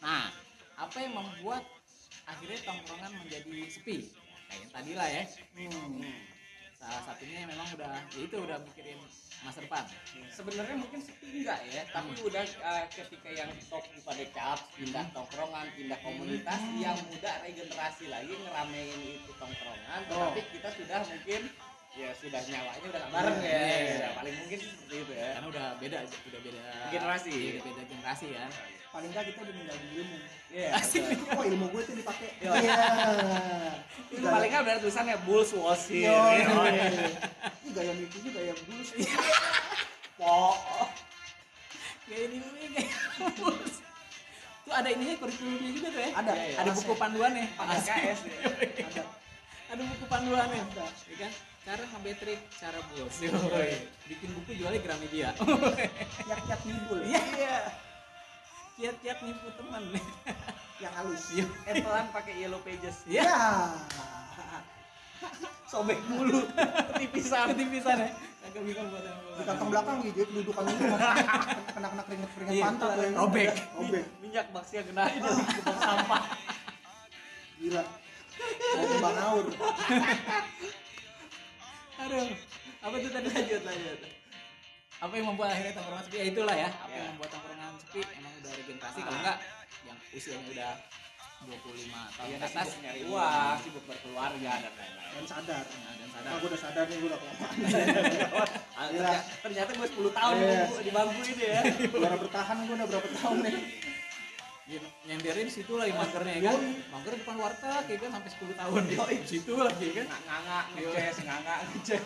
[0.03, 0.27] nah
[0.75, 1.63] apa yang membuat
[2.27, 4.11] akhirnya tongkrongan menjadi sepi
[4.45, 5.23] kayak yang tadi lah ya
[5.55, 6.03] Hmm.
[6.83, 8.99] Salah satunya memang udah ya itu udah mikirin
[9.39, 9.83] masa depan.
[10.29, 15.67] Sebenarnya mungkin sepi enggak ya tapi udah eh, ketika yang top pada cap pindah tongkrongan
[15.73, 20.31] pindah komunitas yang muda regenerasi lagi ngeramein itu tongkrongan Oh.
[20.31, 21.41] tapi kita sudah mungkin
[21.93, 23.63] ya sudah nyawanya udah nggak bareng Iya, ya.
[23.63, 23.95] Iya.
[23.95, 25.27] Ya, paling mungkin seperti itu ya.
[25.37, 27.31] Karena udah beda udah beda Generasi.
[27.31, 28.49] Iya, udah beda generasi kan
[28.93, 30.17] Paling enggak kita udah ninggalin ilmu.
[30.53, 31.01] Iya, Asik.
[31.01, 31.33] betul.
[31.33, 32.29] Oh ilmu gue tuh dipakai.
[32.37, 32.51] Iya.
[32.53, 32.77] Iya.
[34.13, 36.45] itu paling nggak ada tulisannya bulls wasir Yo, ya.
[37.57, 38.89] Ini gaya mimpinya gaya bulus.
[40.13, 40.53] po
[42.05, 42.93] kayak ini ini kayak
[44.63, 46.31] tuh ada ininya kurikulumnya juga tuh ya Ada.
[46.31, 46.57] Iya, iya.
[46.61, 48.37] ada buku panduannya pakai KS ya.
[48.85, 49.03] Ada.
[49.73, 50.85] ada buku panduannya Ada.
[51.09, 51.31] ya kan
[51.63, 53.73] cara ngebetrik cara Yoi.
[54.05, 56.99] bikin buku jualnya Gramedia Kiat-kiat nibul.
[57.03, 57.73] iya
[58.77, 59.83] kiat-kiat nipu teman.
[60.83, 61.23] Yang halus.
[61.31, 61.45] iya.
[61.69, 63.05] Etelan pakai yellow pages.
[63.07, 63.23] Iya.
[63.23, 63.39] Ya.
[65.71, 66.43] sobek mulu.
[66.93, 68.09] Ketipisan tipisan ya.
[68.43, 70.93] Kagak bisa buat yang Di kantong belakang gitu, dudukan dulu.
[71.73, 72.89] Kena kena keringet keringet Iya, pantat.
[73.15, 73.49] robek.
[73.79, 74.03] Robek.
[74.19, 76.23] minyak baksia kena itu ke bak sampah.
[77.63, 77.83] Gila.
[78.59, 79.45] Saya bang Aur.
[82.03, 82.27] aduh.
[82.83, 83.27] Apa tuh tadi?
[83.31, 84.22] Lanjut lanjut
[85.03, 87.11] apa yang membuat akhirnya tongkrongan sepi ya itulah ya apa yang Ya.
[87.11, 89.37] membuat tongkrongan sepi emang udah regenerasi kalau enggak
[89.83, 90.71] yang usianya udah
[91.43, 91.59] 25
[91.91, 95.11] tahun Iya, ke atas sibuk nyari uang, sibuk berkeluarga dan lain-lain.
[95.11, 95.63] Dan sadar.
[95.67, 97.51] Nah, dan Nah, sadar gue udah sadar nih gue udah kelamaan.
[98.79, 99.11] Ah, Iya.
[99.43, 100.55] ternyata, gue 10 tahun di Iya.
[100.55, 101.61] bangku, di bangku ini ya.
[101.91, 103.55] Juara bertahan gue udah berapa tahun nih.
[104.63, 108.81] Ya, nyenderin situ lagi magernya ya kan mager depan warteg ya kan sampai 10 tahun
[108.87, 108.95] di
[109.27, 112.05] situ lagi ya kan nganga, ngeces, nganga, ngeces.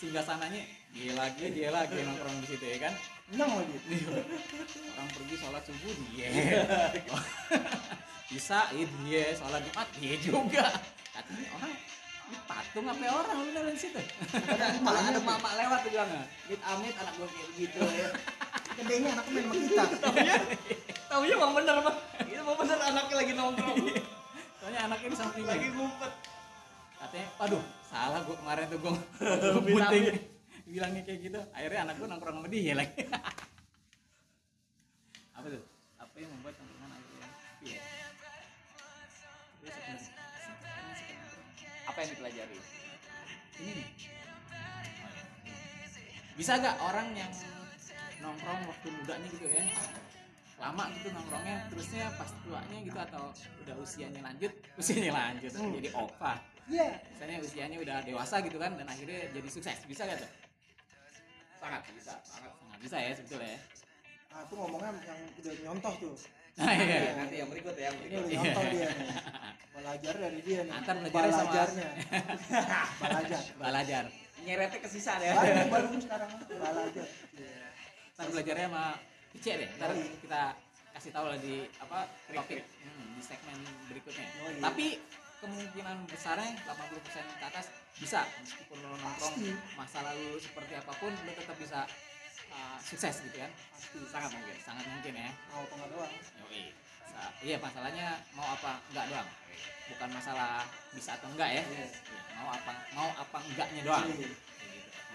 [0.00, 2.94] singgah sananya dia lagi dia lagi nongkrong di situ ya kan?
[3.30, 3.76] Menang lagi.
[4.90, 6.28] orang pergi sholat subuh dia.
[8.30, 10.66] Bisa iya dia sholat jumat dia juga.
[11.14, 11.72] Katanya orang
[12.30, 13.36] ini patung apa orang?
[13.38, 14.00] Lu dari situ.
[14.34, 16.10] Ada emak, ada mama lewat tuh bilang,
[16.46, 18.08] mit amit anak gue kayak begitu ya.
[18.78, 19.84] Gedenya anaknya main sama kita.
[21.10, 23.76] Taunya emang bener bang, itu emang bener anaknya lagi nongkrong,
[24.62, 25.42] soalnya anaknya di samping.
[25.42, 26.12] Lagi ngumpet.
[27.00, 29.64] katanya aduh salah gua kemarin tuh Vitamin.
[29.74, 30.06] bunting
[30.70, 33.02] bilangnya kayak gitu akhirnya anak gua nongkrong sama dia lagi.
[35.36, 35.62] Apa tuh?
[35.96, 37.28] Apa yang membuat tongkrongan akhirnya?
[37.64, 37.80] Iya.
[39.60, 40.04] Terus
[41.90, 42.58] apa yang dipelajari?
[43.60, 43.88] ini nih.
[46.40, 47.28] Bisa gak orang yang
[48.24, 49.64] nongkrong waktu mudanya gitu ya?
[50.60, 53.24] Lama gitu nongkrongnya terusnya pas tuanya gitu atau
[53.64, 54.52] udah usianya lanjut?
[54.80, 55.72] Usianya lanjut Hmm.
[55.76, 56.40] jadi opa.
[56.70, 57.02] Iya.
[57.10, 59.76] misalnya usianya udah dewasa gitu kan dan akhirnya jadi sukses.
[59.84, 60.30] Bisa gak tuh
[61.60, 62.52] Sangat bisa, sangat.
[62.58, 63.60] nggak bisa ya sebetulnya ya
[64.30, 66.14] Ah, tuh ngomongnya yang udah nyontoh tuh.
[66.54, 68.22] nah, Iya, nanti yang berikut ya, yang Ini berikut.
[68.22, 69.08] udah nyontoh dia nih.
[69.74, 70.72] Belajar dari dia nih.
[70.72, 71.88] Antar belajarnya sama- Belajarnya.
[73.02, 73.42] Belajar.
[73.58, 74.04] belajar
[74.40, 77.66] nyeretnya ke sisa deh baru baru sekarang bala aja Iya.
[78.14, 78.84] Ntar belajarnya sama
[79.32, 79.68] Ice deh.
[79.76, 80.42] Ntar kita
[80.90, 84.26] kasih tahu lah di apa topik hmm, di segmen berikutnya.
[84.60, 84.86] Tapi
[85.40, 89.36] kemungkinan besarnya 80% ke atas bisa meskipun lo nongkrong
[89.74, 91.80] masa lalu seperti apa pun lo tetap bisa
[92.52, 93.50] uh, sukses gitu kan.
[93.72, 95.30] pasti Sangat mungkin, sangat mungkin ya.
[95.48, 96.12] mau apa doang
[96.44, 96.62] Yoi.
[97.08, 99.28] Sa- iya masalahnya mau apa enggak doang.
[99.90, 100.62] Bukan masalah
[100.94, 101.62] bisa atau enggak ya.
[101.66, 101.86] Iya.
[101.88, 104.06] Iya, mau apa mau apa enggaknya doang.
[104.06, 104.16] Iya.
[104.20, 104.36] Gitu.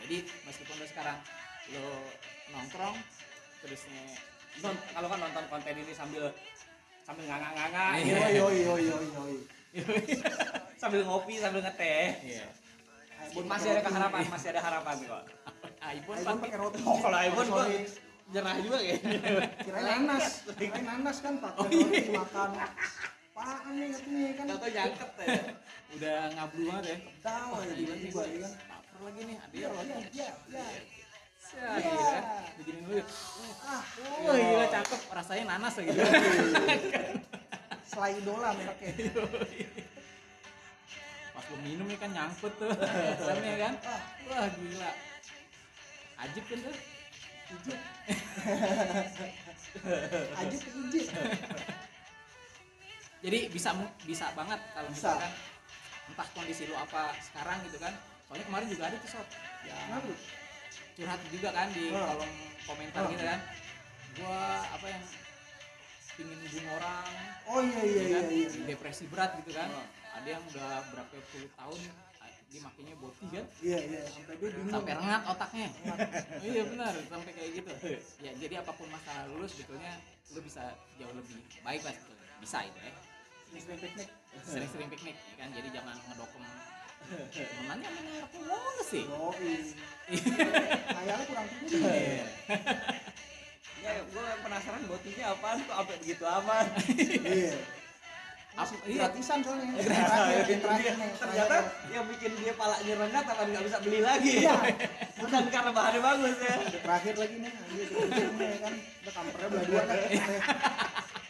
[0.05, 1.17] Jadi meskipun lo sekarang
[1.71, 1.85] lo
[2.51, 2.97] nongkrong
[3.61, 4.03] terusnya
[4.55, 6.31] Non- kalau kan nonton konten ini sambil
[7.03, 8.57] sambil nganga-nganga yoi yoi
[8.87, 9.35] yoi yoi
[10.81, 12.45] sambil ngopi sambil ngeteh iya.
[13.27, 15.23] iPhone masih ada harapan masih ada harapan kok
[15.85, 17.85] iPhone, iPhone pakai roti oh kalau iPhone gua Sorry.
[18.25, 20.25] jerah juga kayaknya kirain nanas
[20.57, 21.83] kirain nanas kan pakai Oh, iya.
[21.85, 22.49] roti makan
[23.35, 25.33] apaan nih katanya kan atau jangket ya
[25.95, 26.97] udah ngablu banget ya.
[27.19, 28.53] tahu ya tiba-tiba ya kan
[28.95, 29.81] Lapar lagi nih, ada iya ya.
[29.83, 30.65] iya iya iya
[31.45, 31.77] Sia, Iya.
[31.77, 32.21] gila.
[32.57, 33.03] Begini dulu.
[33.61, 33.83] ah
[34.25, 35.01] Wah, gila cakep.
[35.13, 35.93] Rasanya nanas lagi.
[37.85, 38.91] Selai idola mereknya
[41.31, 42.71] Pas gue minum ya kan nyangkut tuh.
[42.71, 43.73] Dalamnya kan.
[43.83, 44.91] ah Wah, gila.
[46.17, 46.75] Ajib kan tuh.
[47.45, 47.77] ijit
[50.41, 51.07] ajit ijit
[53.21, 53.69] Jadi bisa
[54.01, 55.13] bisa banget kalau Bisa.
[55.13, 55.31] misalkan
[56.05, 57.93] entah kondisi lu apa sekarang gitu kan.
[58.25, 59.27] Soalnya kemarin juga ada tuh sob
[59.61, 60.15] kenapa lu?
[60.95, 62.31] curhat juga kan di kolom
[62.63, 63.09] komentar Oh.
[63.11, 63.39] gitu kan.
[64.15, 64.39] Gua
[64.71, 65.03] apa yang
[66.15, 67.11] pingin bunuh orang,
[67.51, 68.25] oh iya iya ya iya kan?
[68.31, 69.67] iya depresi berat gitu kan.
[69.71, 69.87] Oh.
[70.15, 71.79] Ada yang udah berapa puluh tahun
[72.23, 73.45] ah, dia makainya boti kan.
[73.59, 74.73] iya iya sampai dia bingung.
[74.73, 75.67] Sampai rengat otaknya.
[75.75, 75.97] Oh
[76.55, 77.71] iya benar sampai kayak gitu.
[78.23, 79.93] Ya jadi apa pun masalah lu sebetulnya
[80.31, 80.63] lu bisa
[80.95, 82.35] jauh lebih baik lah sebetulnya.
[82.39, 82.93] Bisa itu ya.
[83.55, 84.09] Sering piknik.
[84.43, 85.49] Sering-sering piknik ya kan?
[85.51, 85.95] Jadi jangan
[87.05, 89.03] temenannya mana aku mau sih.
[89.05, 89.53] Yoi.
[90.95, 92.25] Kayaknya kurang tinggi Iya.
[94.65, 96.65] penasaran botinya apaan tuh apa begitu aman
[97.29, 97.53] iya.
[98.55, 99.03] Apa- iya.
[99.03, 99.67] gratisan soalnya.
[99.77, 101.57] Terakhir nih ternyata
[101.91, 104.47] yang bikin dia palanya rengat apa nggak bisa beli lagi.
[104.47, 104.55] Iya.
[105.19, 106.55] bukan karena bahannya bagus ya.
[106.71, 107.51] Terakhir lagi nih.
[107.51, 108.73] Ini ya kan.
[108.79, 109.97] Udah kampernya belah dua kan.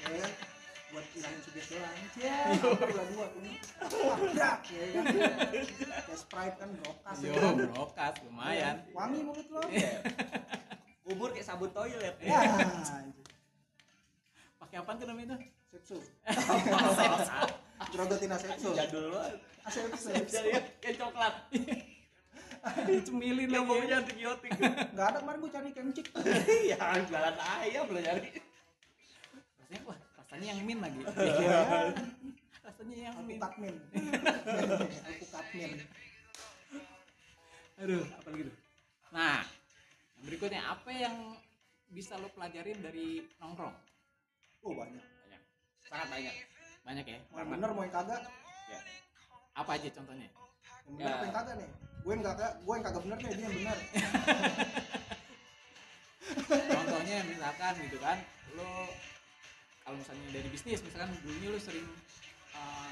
[0.06, 0.26] Ya
[0.94, 1.98] buat ilangin suges doang.
[2.22, 3.42] Ya belah dua tuh
[3.90, 5.04] tabrak ya kan.
[5.50, 7.54] Kayak sprite kan brokas ya yo kan.
[7.74, 8.76] brokas lumayan.
[8.94, 9.66] Wangi mulut lo.
[11.10, 12.14] Bubur kayak sabun toilet.
[12.22, 12.38] Ya
[14.76, 15.38] apa tuh namanya itu
[15.72, 15.98] sepsu.
[17.92, 19.40] Grogotin asepsu jadul banget.
[19.68, 20.50] Asepsu jadi
[20.84, 21.34] kayak coklat.
[22.90, 24.52] Dicemilin yang baunya antibiotik.
[24.96, 26.08] Nggak ada kemarin gue cari kencik
[26.66, 28.30] ya jualan ayam lo nyari
[29.66, 31.00] rasanya wah rasanya yang min lagi.
[31.02, 31.60] Iya.
[32.66, 33.38] rasanya yang min.
[33.38, 33.76] alpukatmin
[35.06, 35.72] alpukatmin
[37.82, 38.56] aduh apa lagi tuh?
[39.12, 39.42] Nah
[40.16, 41.16] yang berikutnya apa yang
[41.92, 43.76] bisa lo pelajarin dari nongkrong
[44.66, 45.04] oh banyak.
[45.04, 45.42] Banyak.
[45.86, 46.34] Sangat banyak.
[46.84, 47.20] Banyak ya?
[47.30, 48.22] Mau yang bener mau yang kagak.
[49.56, 50.28] Apa aja contohnya?
[50.86, 51.24] Yang bener Ya.
[51.24, 51.70] yang kagak nih?
[52.04, 53.78] Gue yang kagak gue yang kagak bener nih dia yang bener.
[56.46, 58.18] Contohnya misalkan gitu kan
[58.56, 58.90] lo
[59.82, 61.86] kalau misalnya dari bisnis misalkan dulunya lo sering
[62.54, 62.90] uh,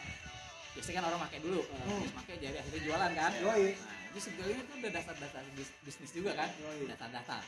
[0.74, 2.00] biasanya kan orang pakai dulu Hmm.
[2.00, 3.32] terus pakai jadi akhirnya jualan kan?
[3.36, 3.66] Yoi.
[3.74, 6.50] nah itu sebetulnya itu udah dasar-dasar bis- bisnis juga kan?
[6.86, 7.42] Dasar-dasar.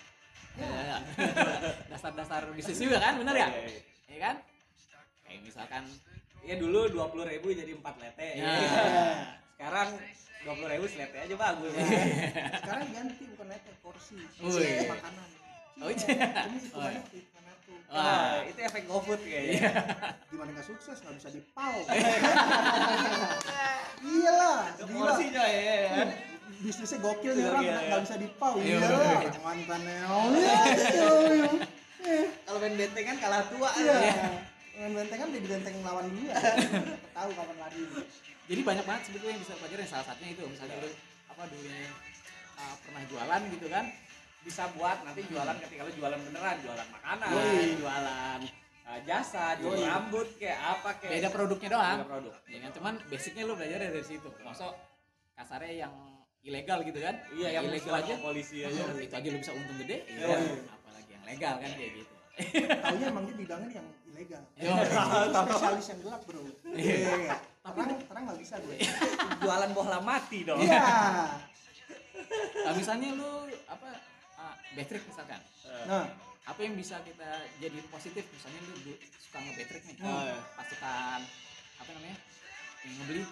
[0.55, 0.65] Ya.
[0.65, 0.97] Ya, ya.
[1.91, 3.13] dasar-dasar bisnis juga kan?
[3.21, 3.47] Bener ya.
[4.07, 4.35] Ya kan
[5.21, 5.83] kayak misalkan
[6.41, 8.45] ya dulu dua puluh ribu jadi empat lete Ya.
[8.45, 8.69] ya.
[9.55, 9.89] sekarang
[10.41, 11.73] dua puluh ribu selete aja bagus
[12.55, 14.85] sekarang ganti bukan lete porsi Wih.
[14.87, 15.27] makanan
[15.75, 16.07] Oh, iya.
[16.47, 17.03] ini Oh, iya.
[17.91, 18.47] Wah.
[18.47, 19.75] Itu efek GoFood kayaknya.
[20.31, 21.75] gimana nggak sukses nggak bisa dipau
[24.01, 25.75] iyalah gila porsinya ya.
[25.91, 26.07] kan?
[26.55, 27.87] bisnisnya gokil nih orang nggak ya.
[27.91, 28.77] nggak bisa dipau Iya.
[28.79, 31.51] iyalah mantannya oh iya iya, iya.
[32.45, 33.69] Kalau main benteng kan kalah tua.
[33.81, 33.97] Ya.
[34.75, 36.35] main benteng kan di benteng lawan dulu ya
[37.15, 37.81] tahu kapan lari.
[38.45, 40.89] Jadi banyak banget sebetulnya yang bisa pelajarin salah satunya itu misalnya lo
[41.33, 41.89] apa dulunya
[42.61, 43.85] uh, pernah jualan gitu kan
[44.45, 47.81] Bisa buat nanti jualan ketika lu jualan beneran, jualan makanan, Yoi.
[47.81, 48.39] jualan
[48.85, 49.89] uh, jasa, jual Yoi.
[49.89, 51.11] rambut kayak apa kayak.
[51.17, 51.97] Beda produknya doang.
[51.97, 52.33] Beda produk.
[52.45, 52.71] ya kan?
[52.77, 54.29] Cuman basicnya lo belajar dari situ.
[54.45, 54.69] Masuk
[55.33, 55.93] kasarnya yang
[56.45, 57.17] ilegal gitu kan?
[57.33, 58.13] Iya, yang ilegal aja.
[58.21, 58.81] polisi aja.
[59.09, 59.97] itu aja lo bisa untung gede.
[60.13, 60.27] Iya.
[60.29, 60.74] ya, yang
[61.25, 62.13] legal kan kayak gitu.
[62.83, 64.43] Taunya emang dia bidangnya yang ilegal.
[64.59, 64.73] Yo.
[64.75, 66.41] Itu spesialis yang gelap bro.
[66.75, 66.95] Iya.
[67.31, 68.77] iya terang terang nggak bisa gue
[69.41, 70.59] jualan bohlam mati dong.
[70.61, 70.83] iya.
[72.65, 73.89] Nah, misalnya lo apa
[74.37, 75.41] uh, backtrack misalkan.
[75.89, 76.05] Nah.
[76.45, 78.21] Apa yang bisa kita jadiin positif?
[78.29, 80.37] Misalnya lu suka nge-backtrack nih Hmm.
[80.53, 81.19] pasukan
[81.81, 82.17] apa namanya
[82.85, 83.23] yang ngebeli.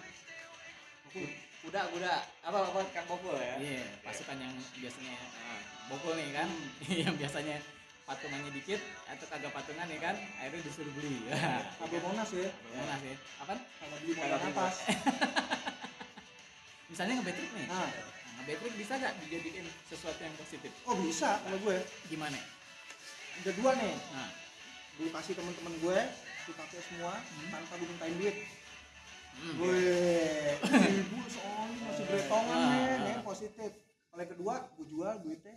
[1.06, 1.20] Aku
[1.62, 2.14] kuda kuda.
[2.42, 3.54] Apa apa kang bokul ya?
[3.62, 4.50] Iya, pasukan yang
[4.82, 5.14] biasanya
[5.46, 6.48] ah, bokul nih kan,
[7.06, 7.56] yang biasanya
[8.04, 11.24] patungannya dikit atau kagak patungan ya kan, akhirnya disuruh beli.
[11.80, 13.16] kabel monas ya Mana sih?
[13.40, 13.54] Apa?
[13.96, 14.48] beli Kagak beli.
[14.50, 14.74] nafas
[16.90, 17.66] Misalnya nge-battery nih.
[17.66, 17.88] nah Nah,
[18.38, 20.70] nge-battery bisa nggak dijadiin sesuatu yang positif?
[20.84, 22.38] oh bisa kalau gue Gimana?
[23.34, 24.28] ada dua nih Nah,
[24.94, 25.98] gue kasih temen-temen gue
[26.44, 27.12] dipakai semua
[27.50, 28.36] tanpa dimintain duit
[29.34, 29.54] hmm.
[29.56, 29.78] gue
[30.94, 33.70] ibu soalnya masih beretongan Ah, nih nih positif
[34.14, 35.56] yang kedua gue jual duitnya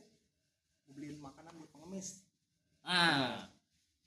[0.88, 2.24] gue beliin makanan buat pengemis
[2.88, 3.52] Ah.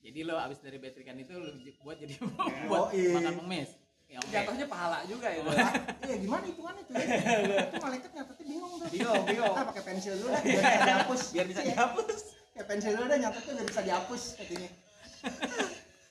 [0.01, 1.53] Jadi lo abis dari battery kan itu lo
[1.85, 3.13] buat jadi Oh, buat iya.
[3.15, 3.71] makan pengemis.
[4.09, 4.27] Ya, oke.
[4.27, 5.71] jatuhnya pahala juga itu Ah,
[6.03, 7.07] iya gimana hitungannya tuh ya?
[7.63, 11.21] itu malaikat nyatetnya bingung tuh bingung bingung ah pakai pensil dulu dah biar bisa dihapus
[11.31, 11.69] biar bisa Iya.
[11.71, 12.17] dihapus
[12.51, 14.71] ya pensil dulu dah nyatetnya biar bisa dihapus katanya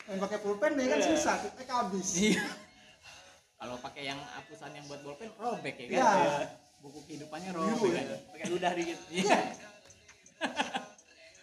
[0.07, 2.43] main pakai pulpen ya kan susah kita habis Iya.
[3.59, 5.99] Kalau pakai yang hapusan yang buat bolpen robek ya kan?
[5.99, 6.11] Iya.
[6.79, 7.99] Buku kehidupannya robek ya.
[7.99, 8.19] kan.
[8.31, 9.37] pakai ludah dikit Iya.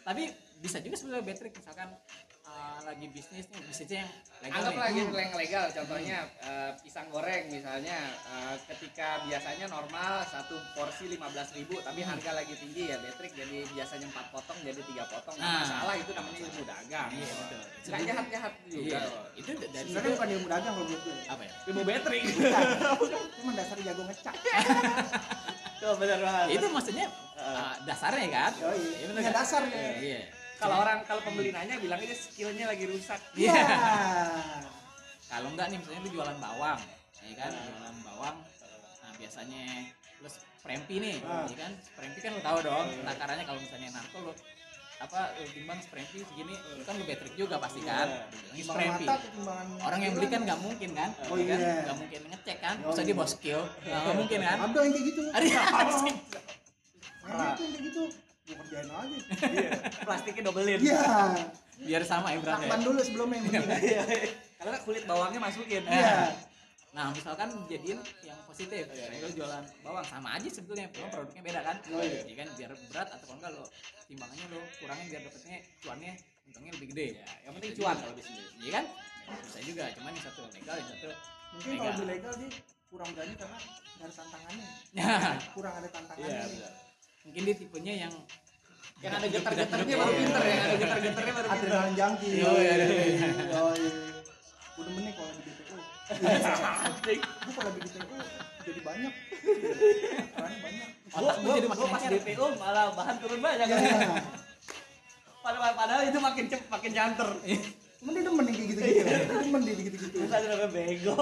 [0.03, 0.25] Tapi
[0.57, 1.89] bisa juga sebenarnya battery misalkan
[2.43, 7.45] uh, lagi bisnis nih, bisnisnya yang legal anggap lagi yang legal contohnya eh, pisang goreng
[7.47, 13.69] misalnya eh, ketika biasanya normal satu porsi 15.000 tapi harga lagi tinggi ya Betrik jadi
[13.69, 15.61] biasanya empat potong jadi tiga potong Nah.
[15.61, 17.63] masalah itu namanya ilmu dagang Iya betul.
[17.87, 19.01] nggak jahat jahat juga Iya.
[19.37, 21.53] Itu dari sebenarnya bukan ilmu dagang kalau menurut gue apa ya?
[21.67, 22.23] ilmu Betrik
[23.01, 24.35] bukan cuma dasar jago ngecak
[25.77, 28.53] tuh benar banget Itu maksudnya uh, dasarnya kan?
[28.59, 29.35] oh iya Iya bener Iya, kan?
[29.37, 30.21] dasar Iya.
[30.57, 30.63] Iya.
[30.65, 33.61] kalau orang kalau pembeli nanya bilang aja skillnya lagi rusak iya
[35.27, 36.79] Kalau enggak nih misalnya lu jualan bawang,
[37.19, 37.51] ya kan?
[37.51, 38.37] Jualan bawang.
[39.03, 39.91] Nah, biasanya
[40.23, 41.43] lu sprempi nih, Ah.
[41.51, 41.73] ya kan?
[41.83, 44.33] Sprempi kan lu tahu dong takarannya kalau misalnya narko lu
[44.97, 45.21] apa
[45.53, 48.23] timbang sprempi segini lu kan lu battery juga pasti kan Iya.
[48.57, 48.97] Dibilangnya
[49.29, 51.75] timbangan sprempi orang yang beli kan nggak mungkin kan Oh, ya kan iya.
[51.85, 53.19] nggak mungkin ngecek kan Oh, masa dia iya.
[53.21, 55.45] bawa skill nggak mungkin kan ada yang kayak gitu ada
[56.01, 56.15] sih
[57.29, 58.03] yang kayak gitu
[58.55, 59.19] kerjain aja
[59.51, 59.71] iya.
[60.07, 60.79] Plastiknya dobelin.
[60.79, 61.03] Iya.
[61.83, 63.99] Biar sama ya beratnya lakban dulu sebelumnya yang penting
[64.63, 65.83] karena kulit bawangnya masukin.
[65.83, 66.33] Iya.
[66.97, 71.61] Nah misalkan jadiin yang positif ya, lu jualan bawang sama aja sebetulnya cuma produknya beda
[71.61, 71.77] kan?
[71.93, 72.25] Oh, iya.
[72.25, 72.49] ya kan?
[72.57, 73.65] Biar berat atau kalau enggak lo
[74.09, 76.13] timbangannya lo kurangin biar dapetnya cuannya
[76.47, 77.07] untungnya lebih gede.
[77.21, 78.47] Ya, yang penting Bisa cuan kalau bisnis.
[78.63, 78.85] iya kan?
[79.27, 81.09] Bisa juga cuman yang satu legal yang satu
[81.47, 82.51] mungkin kalau di legal dia
[82.87, 83.59] kurang berani karena
[83.99, 84.69] nggak ada tantangannya.
[85.53, 86.33] Kurang ada tantangannya.
[86.33, 86.55] Iya, nih.
[86.57, 86.86] benar.
[87.27, 88.15] Mungkin dia tipenya yang
[88.97, 90.19] yang ada getar-getarnya Iya, baru iya.
[90.25, 91.67] pinter ya ada getar-getarnya baru pinter.
[91.69, 93.61] adrenalin jangki Iya, iya, iya.
[93.61, 93.91] oh iya.
[94.77, 95.43] Gue demen nih kalau di
[96.07, 97.21] Anjing.
[97.45, 98.17] gue kalau di BPO
[98.67, 99.13] jadi banyak.
[100.35, 102.15] Perannya banyak gua jadi gua makin pas.
[102.19, 103.67] DPO malah bahan turun banyak.
[103.67, 103.99] Iya.
[105.45, 107.31] padahal padahal itu makin cep makin janter
[107.97, 109.03] cuman dia demen yang kayak gitu-gitu.
[109.07, 110.17] Dia demen dia gitu-gitu.
[110.21, 111.15] Bukan namanya bego.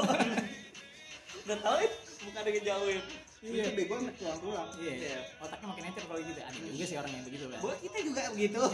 [1.45, 1.89] Udah tahu ya
[2.25, 3.01] bukan ada ngejauhin
[3.45, 5.21] itu bego amat tulang-tulang iya.
[5.45, 6.41] Otaknya makin encer kalau gitu.
[6.41, 8.61] Aneh juga sih orang yang begitu kan buat kita juga begitu.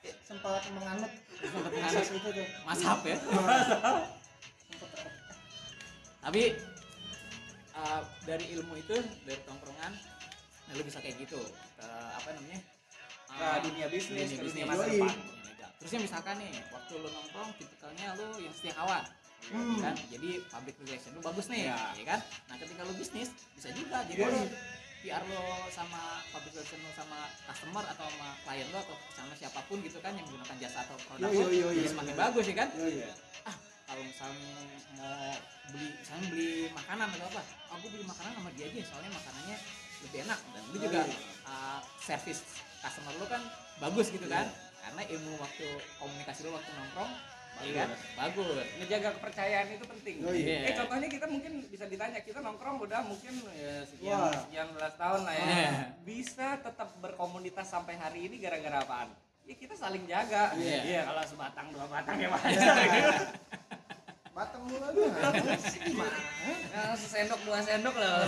[0.00, 1.12] Sempet sempat menganut.
[1.36, 2.16] Sempet asas menganut.
[2.16, 2.46] itu tuh.
[2.64, 3.16] Mashap ya.
[3.20, 3.64] Sempet
[6.20, 6.52] tapi
[7.76, 9.92] uh, dari ilmu itu dari tongkrongan
[10.68, 11.40] nah, lu bisa kayak gitu.
[11.76, 12.60] Ke apa namanya?
[13.30, 15.70] Ke dunia bisnis ke dunia masa masa depan Dunia legal.
[15.80, 19.04] terusnya misalkan nih waktu lu nongkrong tipikalnya lu yang setia kawan
[19.42, 19.80] Hmm.
[19.80, 21.78] kan jadi public relation lu bagus nih Ya.
[21.92, 24.44] ya kan nah ketika lu bisnis bisa juga jadi lu
[25.00, 29.60] PR lo sama public relation lo sama customer atau sama klien lo atau sama siapa
[29.64, 31.88] pun gitu kan yang menggunakan jasa atau produk Yoi, lo jadi yoi.
[31.88, 33.10] semakin bagus ya kan Iya, iya.
[33.88, 34.52] kalau misalnya
[34.94, 35.34] mau
[35.66, 39.56] beli misalnya beli makanan atau apa aku beli makanan sama dia aja soalnya makanannya
[40.00, 41.18] lebih enak dan lu Oh, juga iya.
[41.44, 42.40] uh, service
[42.78, 43.42] customer lu kan
[43.78, 44.46] bagus gitu kan
[44.80, 45.66] karena ilmu waktu
[45.96, 47.12] komunikasi lu waktu nongkrong
[47.64, 47.84] iya.
[47.84, 50.16] kan bagus ngejaga kepercayaan itu penting.
[50.24, 50.38] Yoi.
[50.40, 50.58] Iya.
[50.64, 54.32] eh contohnya kita mungkin bisa ditanya kita nongkrong udah mungkin ya, sekian Wah.
[54.32, 55.44] sekian belas tahun lah ya.
[55.44, 55.70] Iya.
[56.06, 59.10] bisa tetap berkomunitas sampai hari ini gara-gara apaan?
[59.44, 60.54] Ya kita saling jaga.
[60.56, 61.04] Iya.
[61.10, 62.42] kalau sebatang dua batang ya mas.
[64.30, 65.28] Batang mulu aja.
[65.84, 66.18] Gimana?
[66.70, 68.24] Ya, sesendok dua sendok lah.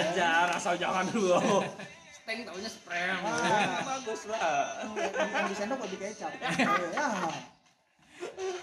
[0.00, 1.62] Aja rasa jangan dulu.
[2.10, 3.20] Steng taunya sprem.
[3.22, 3.84] Ah.
[3.84, 4.88] bagus lah
[5.20, 6.32] yang di sendok lebih kecap.
[6.96, 7.06] Ya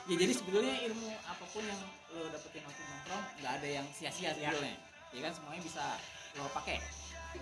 [0.06, 1.80] ya jadi sebetulnya ilmu apa pun yang
[2.12, 4.76] lo dapetin waktu nongkrong nggak ada yang sia-sia sebetulnya.
[5.12, 5.84] Ya kan semuanya bisa
[6.36, 6.78] lo pakai.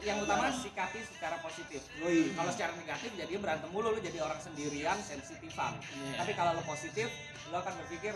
[0.05, 1.82] Yang utama sikapi secara positif.
[2.38, 6.21] Kalau secara negatif jadi berantem mulu lu jadi orang sendirian sensitifan Iya.
[6.21, 7.09] tapi kalau lo positif
[7.49, 8.13] lo akan berpikir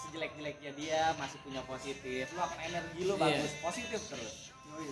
[0.00, 2.24] sejelek-jeleknya dia masih punya positif.
[2.32, 3.22] Lo akan energi lo Iya.
[3.22, 4.34] bagus positif terus.
[4.72, 4.88] Yoi.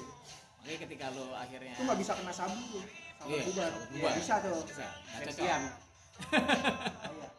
[0.58, 2.84] makanya ketika lo akhirnya itu nggak bisa kena sabu tuh
[3.16, 3.72] sabu Iya, bubar.
[3.88, 4.12] bubar.
[4.20, 4.60] bisa tuh.
[4.68, 4.86] Bisa.
[5.40, 5.56] Iya.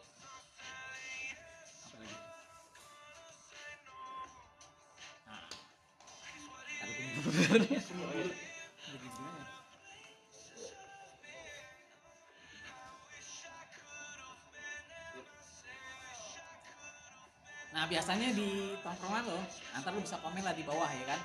[17.70, 19.40] Nah biasanya di tongkrongan lo,
[19.72, 21.20] nanti lo bisa komen lah di bawah ya kan.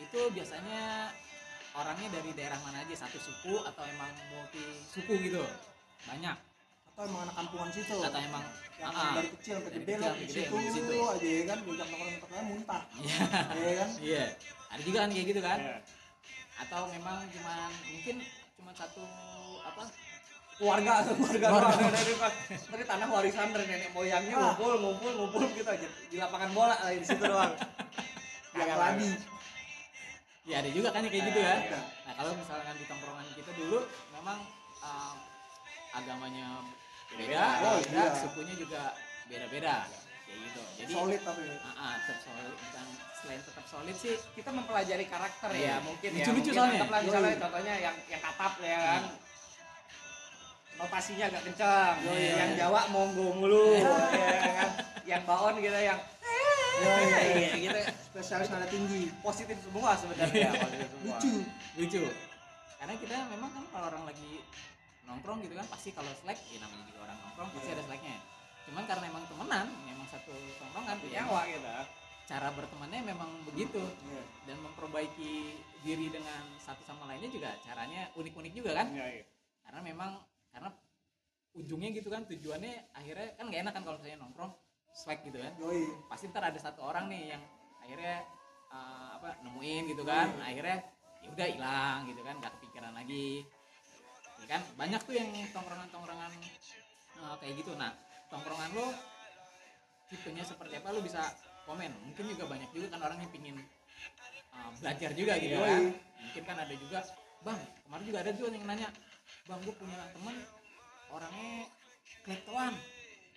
[0.00, 1.12] Itu biasanya
[1.76, 5.44] orangnya dari daerah mana aja, satu suku atau emang multi suku gitu,
[6.08, 6.36] banyak.
[6.90, 8.44] atau emang anak kampungan situ Atau emang
[8.76, 9.16] yang ah.
[9.16, 10.92] dari kecil sampai gede lah situ, di situ.
[11.00, 13.20] aja ya kan diajak nongkrong tempat muntah Iya,
[13.56, 14.24] ya kan iya.
[14.70, 15.58] Ada juga kan kayak gitu kan?
[15.58, 15.76] Iya.
[16.58, 18.16] Atau memang cuman mungkin
[18.54, 19.04] cuma satu
[19.60, 19.84] apa?
[20.54, 21.72] keluarga keluarga Keluarga.
[21.72, 21.88] doang.
[21.88, 22.12] dari
[22.68, 24.42] dari tanah warisan dari nenek moyangnya Ah.
[24.52, 27.56] ngumpul ngumpul ngumpul gitu aja di lapangan bola lah di situ doang
[28.60, 29.08] yang lagi
[30.44, 31.58] Ya ada juga kan kayak gitu kan?
[31.64, 31.80] Ada.
[31.80, 33.78] Nah kalau misalkan di tongkrongan kita dulu
[34.12, 34.38] memang
[34.82, 35.16] um,
[35.92, 36.48] agamanya
[37.08, 38.20] beda, Oh, beda, iya.
[38.20, 38.82] sukunya juga
[39.26, 39.88] beda-beda
[40.30, 40.60] kayak gitu.
[40.78, 45.50] Jadi solid tapi ah, ah, tetap solid dan selain tetap solid sih kita mempelajari karakter
[45.52, 45.66] Iya.
[45.66, 46.72] ya mungkin ya Lucu-lucu Mungkin soalnya.
[46.78, 49.18] anggaplah misalnya contohnya yang yang katap ya kan Hmm.
[50.80, 52.24] notasinya agak kencang Yoi.
[52.32, 53.92] yang Jawa monggo mulu Iya.
[54.40, 54.70] ya kan
[55.04, 56.00] yang baon gitu yang
[56.80, 57.20] ya, ya, ya.
[57.36, 61.04] Iya, gitu spesialis nada tinggi positif semua sebenarnya positif semua.
[61.12, 61.32] lucu
[61.76, 62.02] lucu.
[62.80, 64.40] Karena kita memang kan kalau orang lagi
[65.04, 67.76] nongkrong gitu kan pasti kalau slack ya namanya juga orang nongkrong pasti Iya.
[67.76, 68.16] ada slacknya.
[68.68, 71.72] Cuman karena emang temenan, memang satu tongkrongan ya nyawa gitu
[72.30, 73.82] cara bertemannya memang begitu.
[73.82, 74.22] Iya.
[74.46, 78.86] dan memperbaiki diri dengan satu sama lainnya juga caranya unik-unik juga kan.
[78.94, 79.26] Iya,
[79.66, 80.10] karena memang
[80.54, 80.70] karena
[81.58, 84.52] ujungnya gitu kan tujuannya akhirnya kan nggak enak kan kalau misalnya nongkrong
[84.94, 85.52] swag gitu kan.
[85.58, 85.90] Yoi.
[86.06, 87.42] Pasti ntar ada satu orang nih yang
[87.82, 88.22] akhirnya
[88.70, 90.30] eh, apa nemuin gitu kan.
[90.38, 90.78] Akhirnya
[91.26, 93.42] ya udah hilang gitu kan nggak kepikiran lagi.
[94.38, 96.30] Ya kan banyak tuh yang tongkrongan-tongkrongan
[97.18, 97.74] eh, kayak gitu.
[97.74, 97.90] Nah
[98.30, 98.88] tongkrongan lo
[100.10, 101.22] tipenya seperti apa lo bisa
[101.66, 101.90] komen.
[102.06, 105.66] Mungkin juga banyak juga kan orang yang pingin eh, belajar juga gitu Yoi.
[105.66, 105.82] kan.
[106.20, 106.98] Mungkin kan ada juga
[107.40, 108.88] bang kemarin juga ada juga yang nanya
[109.48, 110.36] bang gue punya temen
[111.10, 111.52] orangnya
[112.24, 112.74] kleptoan.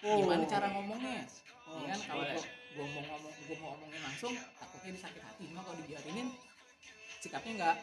[0.04, 0.20] Oh.
[0.20, 1.24] gimana cara ngomongnya
[1.64, 2.44] Oh, Iya kan kalau gua,
[2.76, 5.44] gua mau ngomong gua mau ngomongin langsung takutnya dia sakit hati.
[5.48, 6.28] Cuma kalau dibiarinin
[7.24, 7.76] sikapnya nggak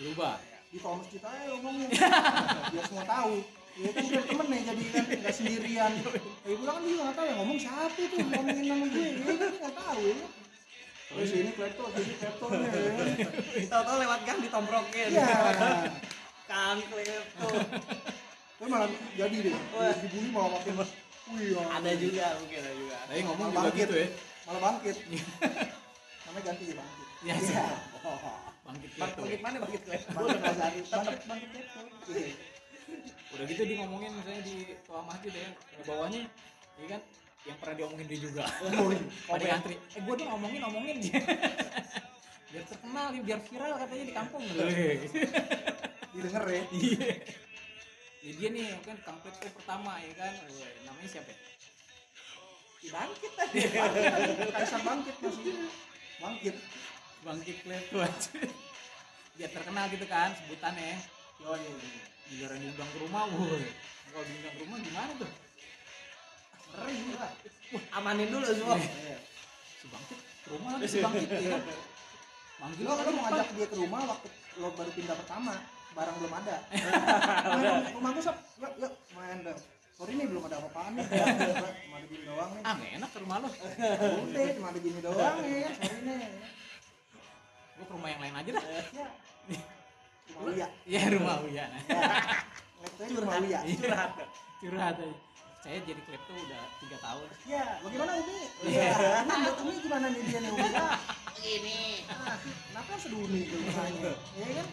[0.00, 0.36] berubah.
[0.68, 1.88] Di kaum kita ya ngomongin
[2.72, 3.44] biar semua tahu
[3.78, 6.10] ya kan biar temen nih jadi kan nggak sendirian ya
[6.50, 9.74] gue kan juga nggak tahu yang ngomong siapa itu ngomongin nama gue ya kan nggak
[9.76, 10.16] tahu ya
[11.08, 13.08] Oh sini klepto, sini kleptonya ya kan.
[13.64, 15.24] tahu-tahu lewat gang ditomprokin Iya.
[16.44, 17.48] kang klepto
[18.58, 19.56] Gue malah jadi deh.
[20.04, 21.48] Dibully malah makin wih.
[21.48, 21.62] ya.
[21.70, 23.80] ada juga mungkin ada juga tapi ngomong juga bangkit.
[23.80, 24.08] gitu ya
[24.44, 24.96] Malah bangkit.
[26.26, 27.06] Namanya ganti ya bangkit.
[27.18, 27.40] Iya, Iya.
[27.40, 27.56] sih.
[28.68, 30.84] bangkit Bang, gitu bangkit mana bangkit klepto Bangkit.
[30.92, 32.12] Bangkit bangkit klepto.
[32.88, 33.12] Iya.
[33.36, 34.56] udah gitu dia ngomongin misalnya di
[34.88, 36.22] toa masjid ya di bawahnya
[36.80, 37.02] iya kan?
[37.46, 38.42] Yang pernah diomongin dia juga.
[38.80, 38.90] Oh,
[39.28, 40.96] pada antri eh gua dong ngomongin ngomongin
[42.48, 44.42] biar terkenal biar viral katanya di kampung.
[46.16, 46.62] Didengar ya.
[46.72, 47.12] iya.
[48.24, 50.32] Ya dia nih kan kampret tuh pertama ya kan?
[50.48, 51.38] Wah, namanya siapa ya?
[52.88, 53.58] bangkit tadi.
[54.56, 55.44] Kaisar bangkit masih.
[56.18, 56.56] Bangkit.
[57.18, 58.30] bangkit klepto aja
[59.38, 60.98] biar terkenal gitu kan sebutannya.
[61.38, 61.70] Yoi.
[62.28, 63.62] Giliran diundang ke rumah woi
[64.08, 65.30] kalau diundang ke rumah gimana tuh
[66.68, 67.32] Ngeri lah.
[67.92, 69.16] amanin dulu semua Iya.
[69.74, 71.58] si bangkit ke rumah lagi si bangkit ya
[72.58, 75.54] manggil Lo lo mau ngajak dia ke rumah waktu lo baru pindah pertama,
[75.94, 76.56] barang belum ada.
[77.94, 79.54] Rumah gue sob, yuk yuk main dong.
[79.94, 81.06] Sorry nih belum ada apa-apaan nih.
[81.06, 81.26] Cuma
[81.94, 82.62] ada gini doang nih.
[82.64, 83.48] ah enak ke rumah lo
[84.18, 85.70] Udah, cuma ada gini doang nih.
[85.72, 86.26] Sorry nih.
[87.72, 88.82] gua ke rumah yang lain aja dah Ya.
[88.90, 89.08] Rumah
[90.36, 90.66] Uya.
[90.84, 91.64] iya rumah Uya
[93.16, 93.60] rumah Uya.
[93.64, 94.10] curhat
[94.60, 95.16] curhat aja
[95.58, 98.38] saya jadi klepto udah tiga tahun Ya, bagaimana Umi?
[98.62, 98.94] Iya.
[99.26, 100.70] Nah, buat Umi gimana nih dia nih Umi?
[101.58, 102.38] Ini ah,
[102.70, 104.14] kenapa harus Umi tuh misalnya?
[104.38, 104.66] Iya kan?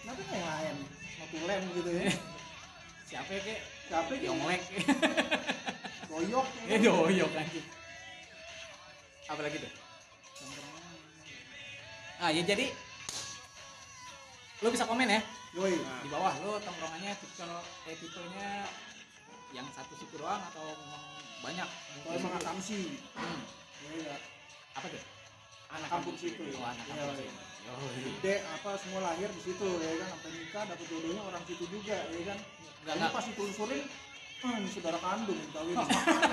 [0.00, 0.76] Kenapa nggak yang lain?
[1.20, 2.08] Mau tulen gitu ya?
[3.10, 3.58] siapa ya kek
[3.90, 4.62] Siapa yang Yonglek
[6.06, 6.46] Goyok?
[6.70, 7.66] ya doyok anjing
[9.26, 9.72] apa lagi tuh
[12.22, 12.66] ah ya jadi
[14.60, 15.20] lo bisa komen ya
[15.52, 15.74] Yoi.
[15.74, 17.44] di bawah lo tongkrongannya tipe
[17.86, 18.50] eh tipenya
[19.50, 21.02] yang satu suku doang atau memang
[21.40, 21.68] banyak
[22.04, 23.00] Kalau emang akamsi.
[23.16, 23.40] hmm.
[23.90, 24.14] Iya.
[24.72, 25.02] apa tuh
[25.70, 26.42] Anak kampung situ.
[26.50, 27.28] oh anak Iya, kampung sih
[27.60, 28.00] Yoi.
[28.14, 31.98] gede apa semua lahir di situ ya kan sampai nikah dapat jodohnya orang situ juga
[32.06, 32.38] ya kan
[32.80, 33.12] Enggak, Jadi enggak.
[33.12, 33.82] pas ditelusurin
[34.40, 35.76] hmm, saudara kandung kawin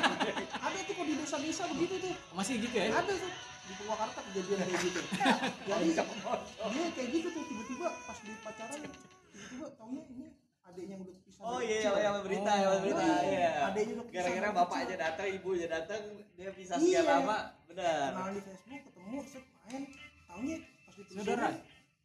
[0.68, 3.32] ada tuh kok di desa-desa begitu tuh masih gitu ya ada tuh
[3.68, 5.00] di Purwakarta kejadian kayak gitu.
[5.70, 10.28] Jadi dia kayak gitu tuh tiba-tiba pas di pacaran tiba-tiba taunya ini
[10.64, 11.42] adiknya udah pisah.
[11.44, 11.96] Oh iya kecil.
[11.98, 13.20] yang berita Oh, yang berita iya.
[13.28, 13.52] iya.
[13.68, 16.02] Adanya udah pisah gara-gara bapak aja datang ibu aja datang
[16.34, 17.12] dia pisah sekian Iya.
[17.22, 17.38] lama
[17.68, 18.10] benar.
[18.12, 19.84] Kenalan di Facebook ketemu set main.
[20.28, 21.48] Taunya pas ditelusurin Saudara?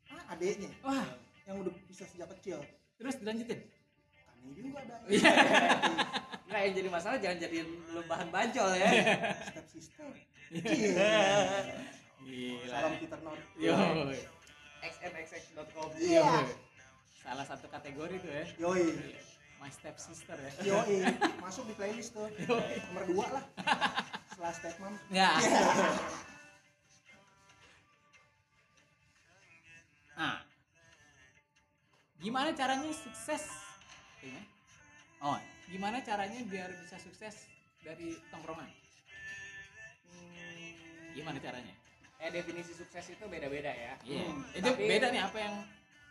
[0.08, 1.06] ah, adeknya wah.
[1.42, 2.58] Yang udah bisa sejak kecil.
[2.94, 3.60] Terus dilanjutin?
[4.22, 4.94] Kami juga ada
[6.52, 6.60] Iya.
[6.60, 8.88] Nggak yang jadi masalah jangan jadiin lu bahan bajol ya.
[9.48, 10.08] step sister
[10.52, 11.16] Gila.
[12.68, 13.18] salam Peter
[13.56, 13.72] Yo.
[14.82, 15.88] xnxx.com.
[15.96, 16.24] Yo.
[17.16, 18.44] Salah satu kategori tuh ya.
[18.60, 18.84] yoi
[19.56, 20.50] My step sister ya.
[20.60, 21.06] yoi
[21.44, 23.44] masuk di playlist tuh nomor dua lah
[24.28, 25.32] setelah step mom Ya.
[30.12, 30.38] Nah,
[32.22, 33.42] gimana caranya sukses?
[34.20, 34.44] Kayaknya.
[35.18, 35.34] Oh,
[35.72, 37.48] gimana caranya biar bisa sukses
[37.80, 38.68] dari tongkrongan?
[41.12, 41.74] Gimana caranya?
[42.20, 43.94] Eh definisi sukses itu beda-beda ya.
[44.04, 44.22] Iya.
[44.22, 45.54] Hmm, Itu tapi- beda nih apa yang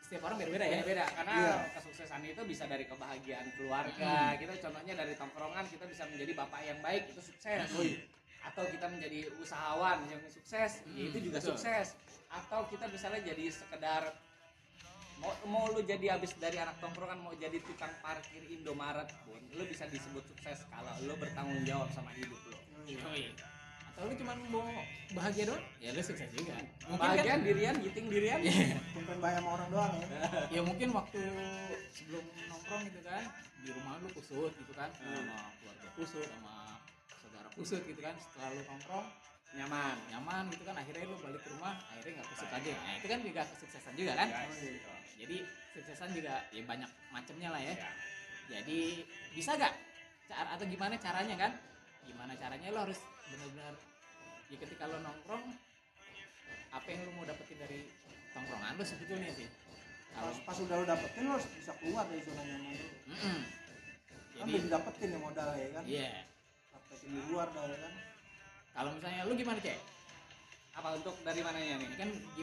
[0.04, 0.72] setiap orang beda-beda ya.
[0.76, 1.56] Beda-beda karena Iya.
[1.72, 4.14] kesuksesan itu bisa dari kebahagiaan keluarga.
[4.34, 4.38] Hmm.
[4.38, 7.70] Kita contohnya dari tongkrongan kita bisa menjadi bapak yang baik itu sukses.
[7.74, 8.02] Woi.
[8.42, 11.54] Atau kita menjadi usahawan yang sukses, ya itu Hmm, juga betul.
[11.56, 11.94] sukses.
[12.28, 14.04] Atau kita misalnya jadi sekedar
[15.22, 19.64] mau mau lu jadi habis dari anak tongkrongan mau jadi tukang parkir Indomaret pun lu
[19.64, 22.58] bisa disebut sukses kalau lu bertanggung jawab sama hidup lu.
[23.92, 24.66] Atau lu cuma mau
[25.14, 25.62] bahagia doang?
[25.78, 26.58] Ya lu sukses juga.
[26.90, 28.40] Mungkin Bagian kan, dirian, giting dirian.
[28.42, 28.82] Iya.
[28.92, 30.08] tumpen bayar sama orang doang ya
[30.50, 31.20] ya mungkin waktu
[31.94, 33.24] sebelum nongkrong gitu kan
[33.62, 35.14] di rumah lu kusut gitu kan Hmm.
[35.14, 36.54] sama keluarga kusut sama
[37.14, 39.08] saudara kusut gitu kan setelah lu nongkrong
[39.52, 39.96] Nyaman.
[40.08, 42.72] nyaman gitu kan akhirnya lu balik ke rumah akhirnya nggak kusut lagi.
[42.72, 44.28] Nah itu kan juga kesuksesan juga kan?
[44.56, 44.92] Gitu.
[45.22, 45.38] jadi
[45.76, 47.76] suksesan juga ya banyak macamnya lah ya.
[47.76, 47.92] Ya.
[48.60, 48.80] jadi
[49.36, 49.76] bisa gak
[50.32, 51.52] cara atau gimana caranya kan?
[52.08, 53.76] Gimana caranya lo harus benar-benar
[54.52, 55.44] ya ketika lo nongkrong
[56.72, 57.80] apa yang lo mau dapetin dari
[58.32, 59.48] tongkrongan lo sebetulnya sih.
[60.12, 62.88] Kalau pas, pas udah lo dapetin lo harus bisa keluar dari zona nyaman lo.
[63.12, 63.40] Mm-mm.
[64.32, 65.84] kan jadi udah didapetin ya modal ya kan?
[65.84, 66.12] Iya.
[66.72, 67.94] Dapetin di luar dah ya kan
[68.72, 69.80] kalau misalnya lu gimana cek
[70.72, 71.88] Apa untuk dari mananya nih?
[71.92, 72.10] ini kan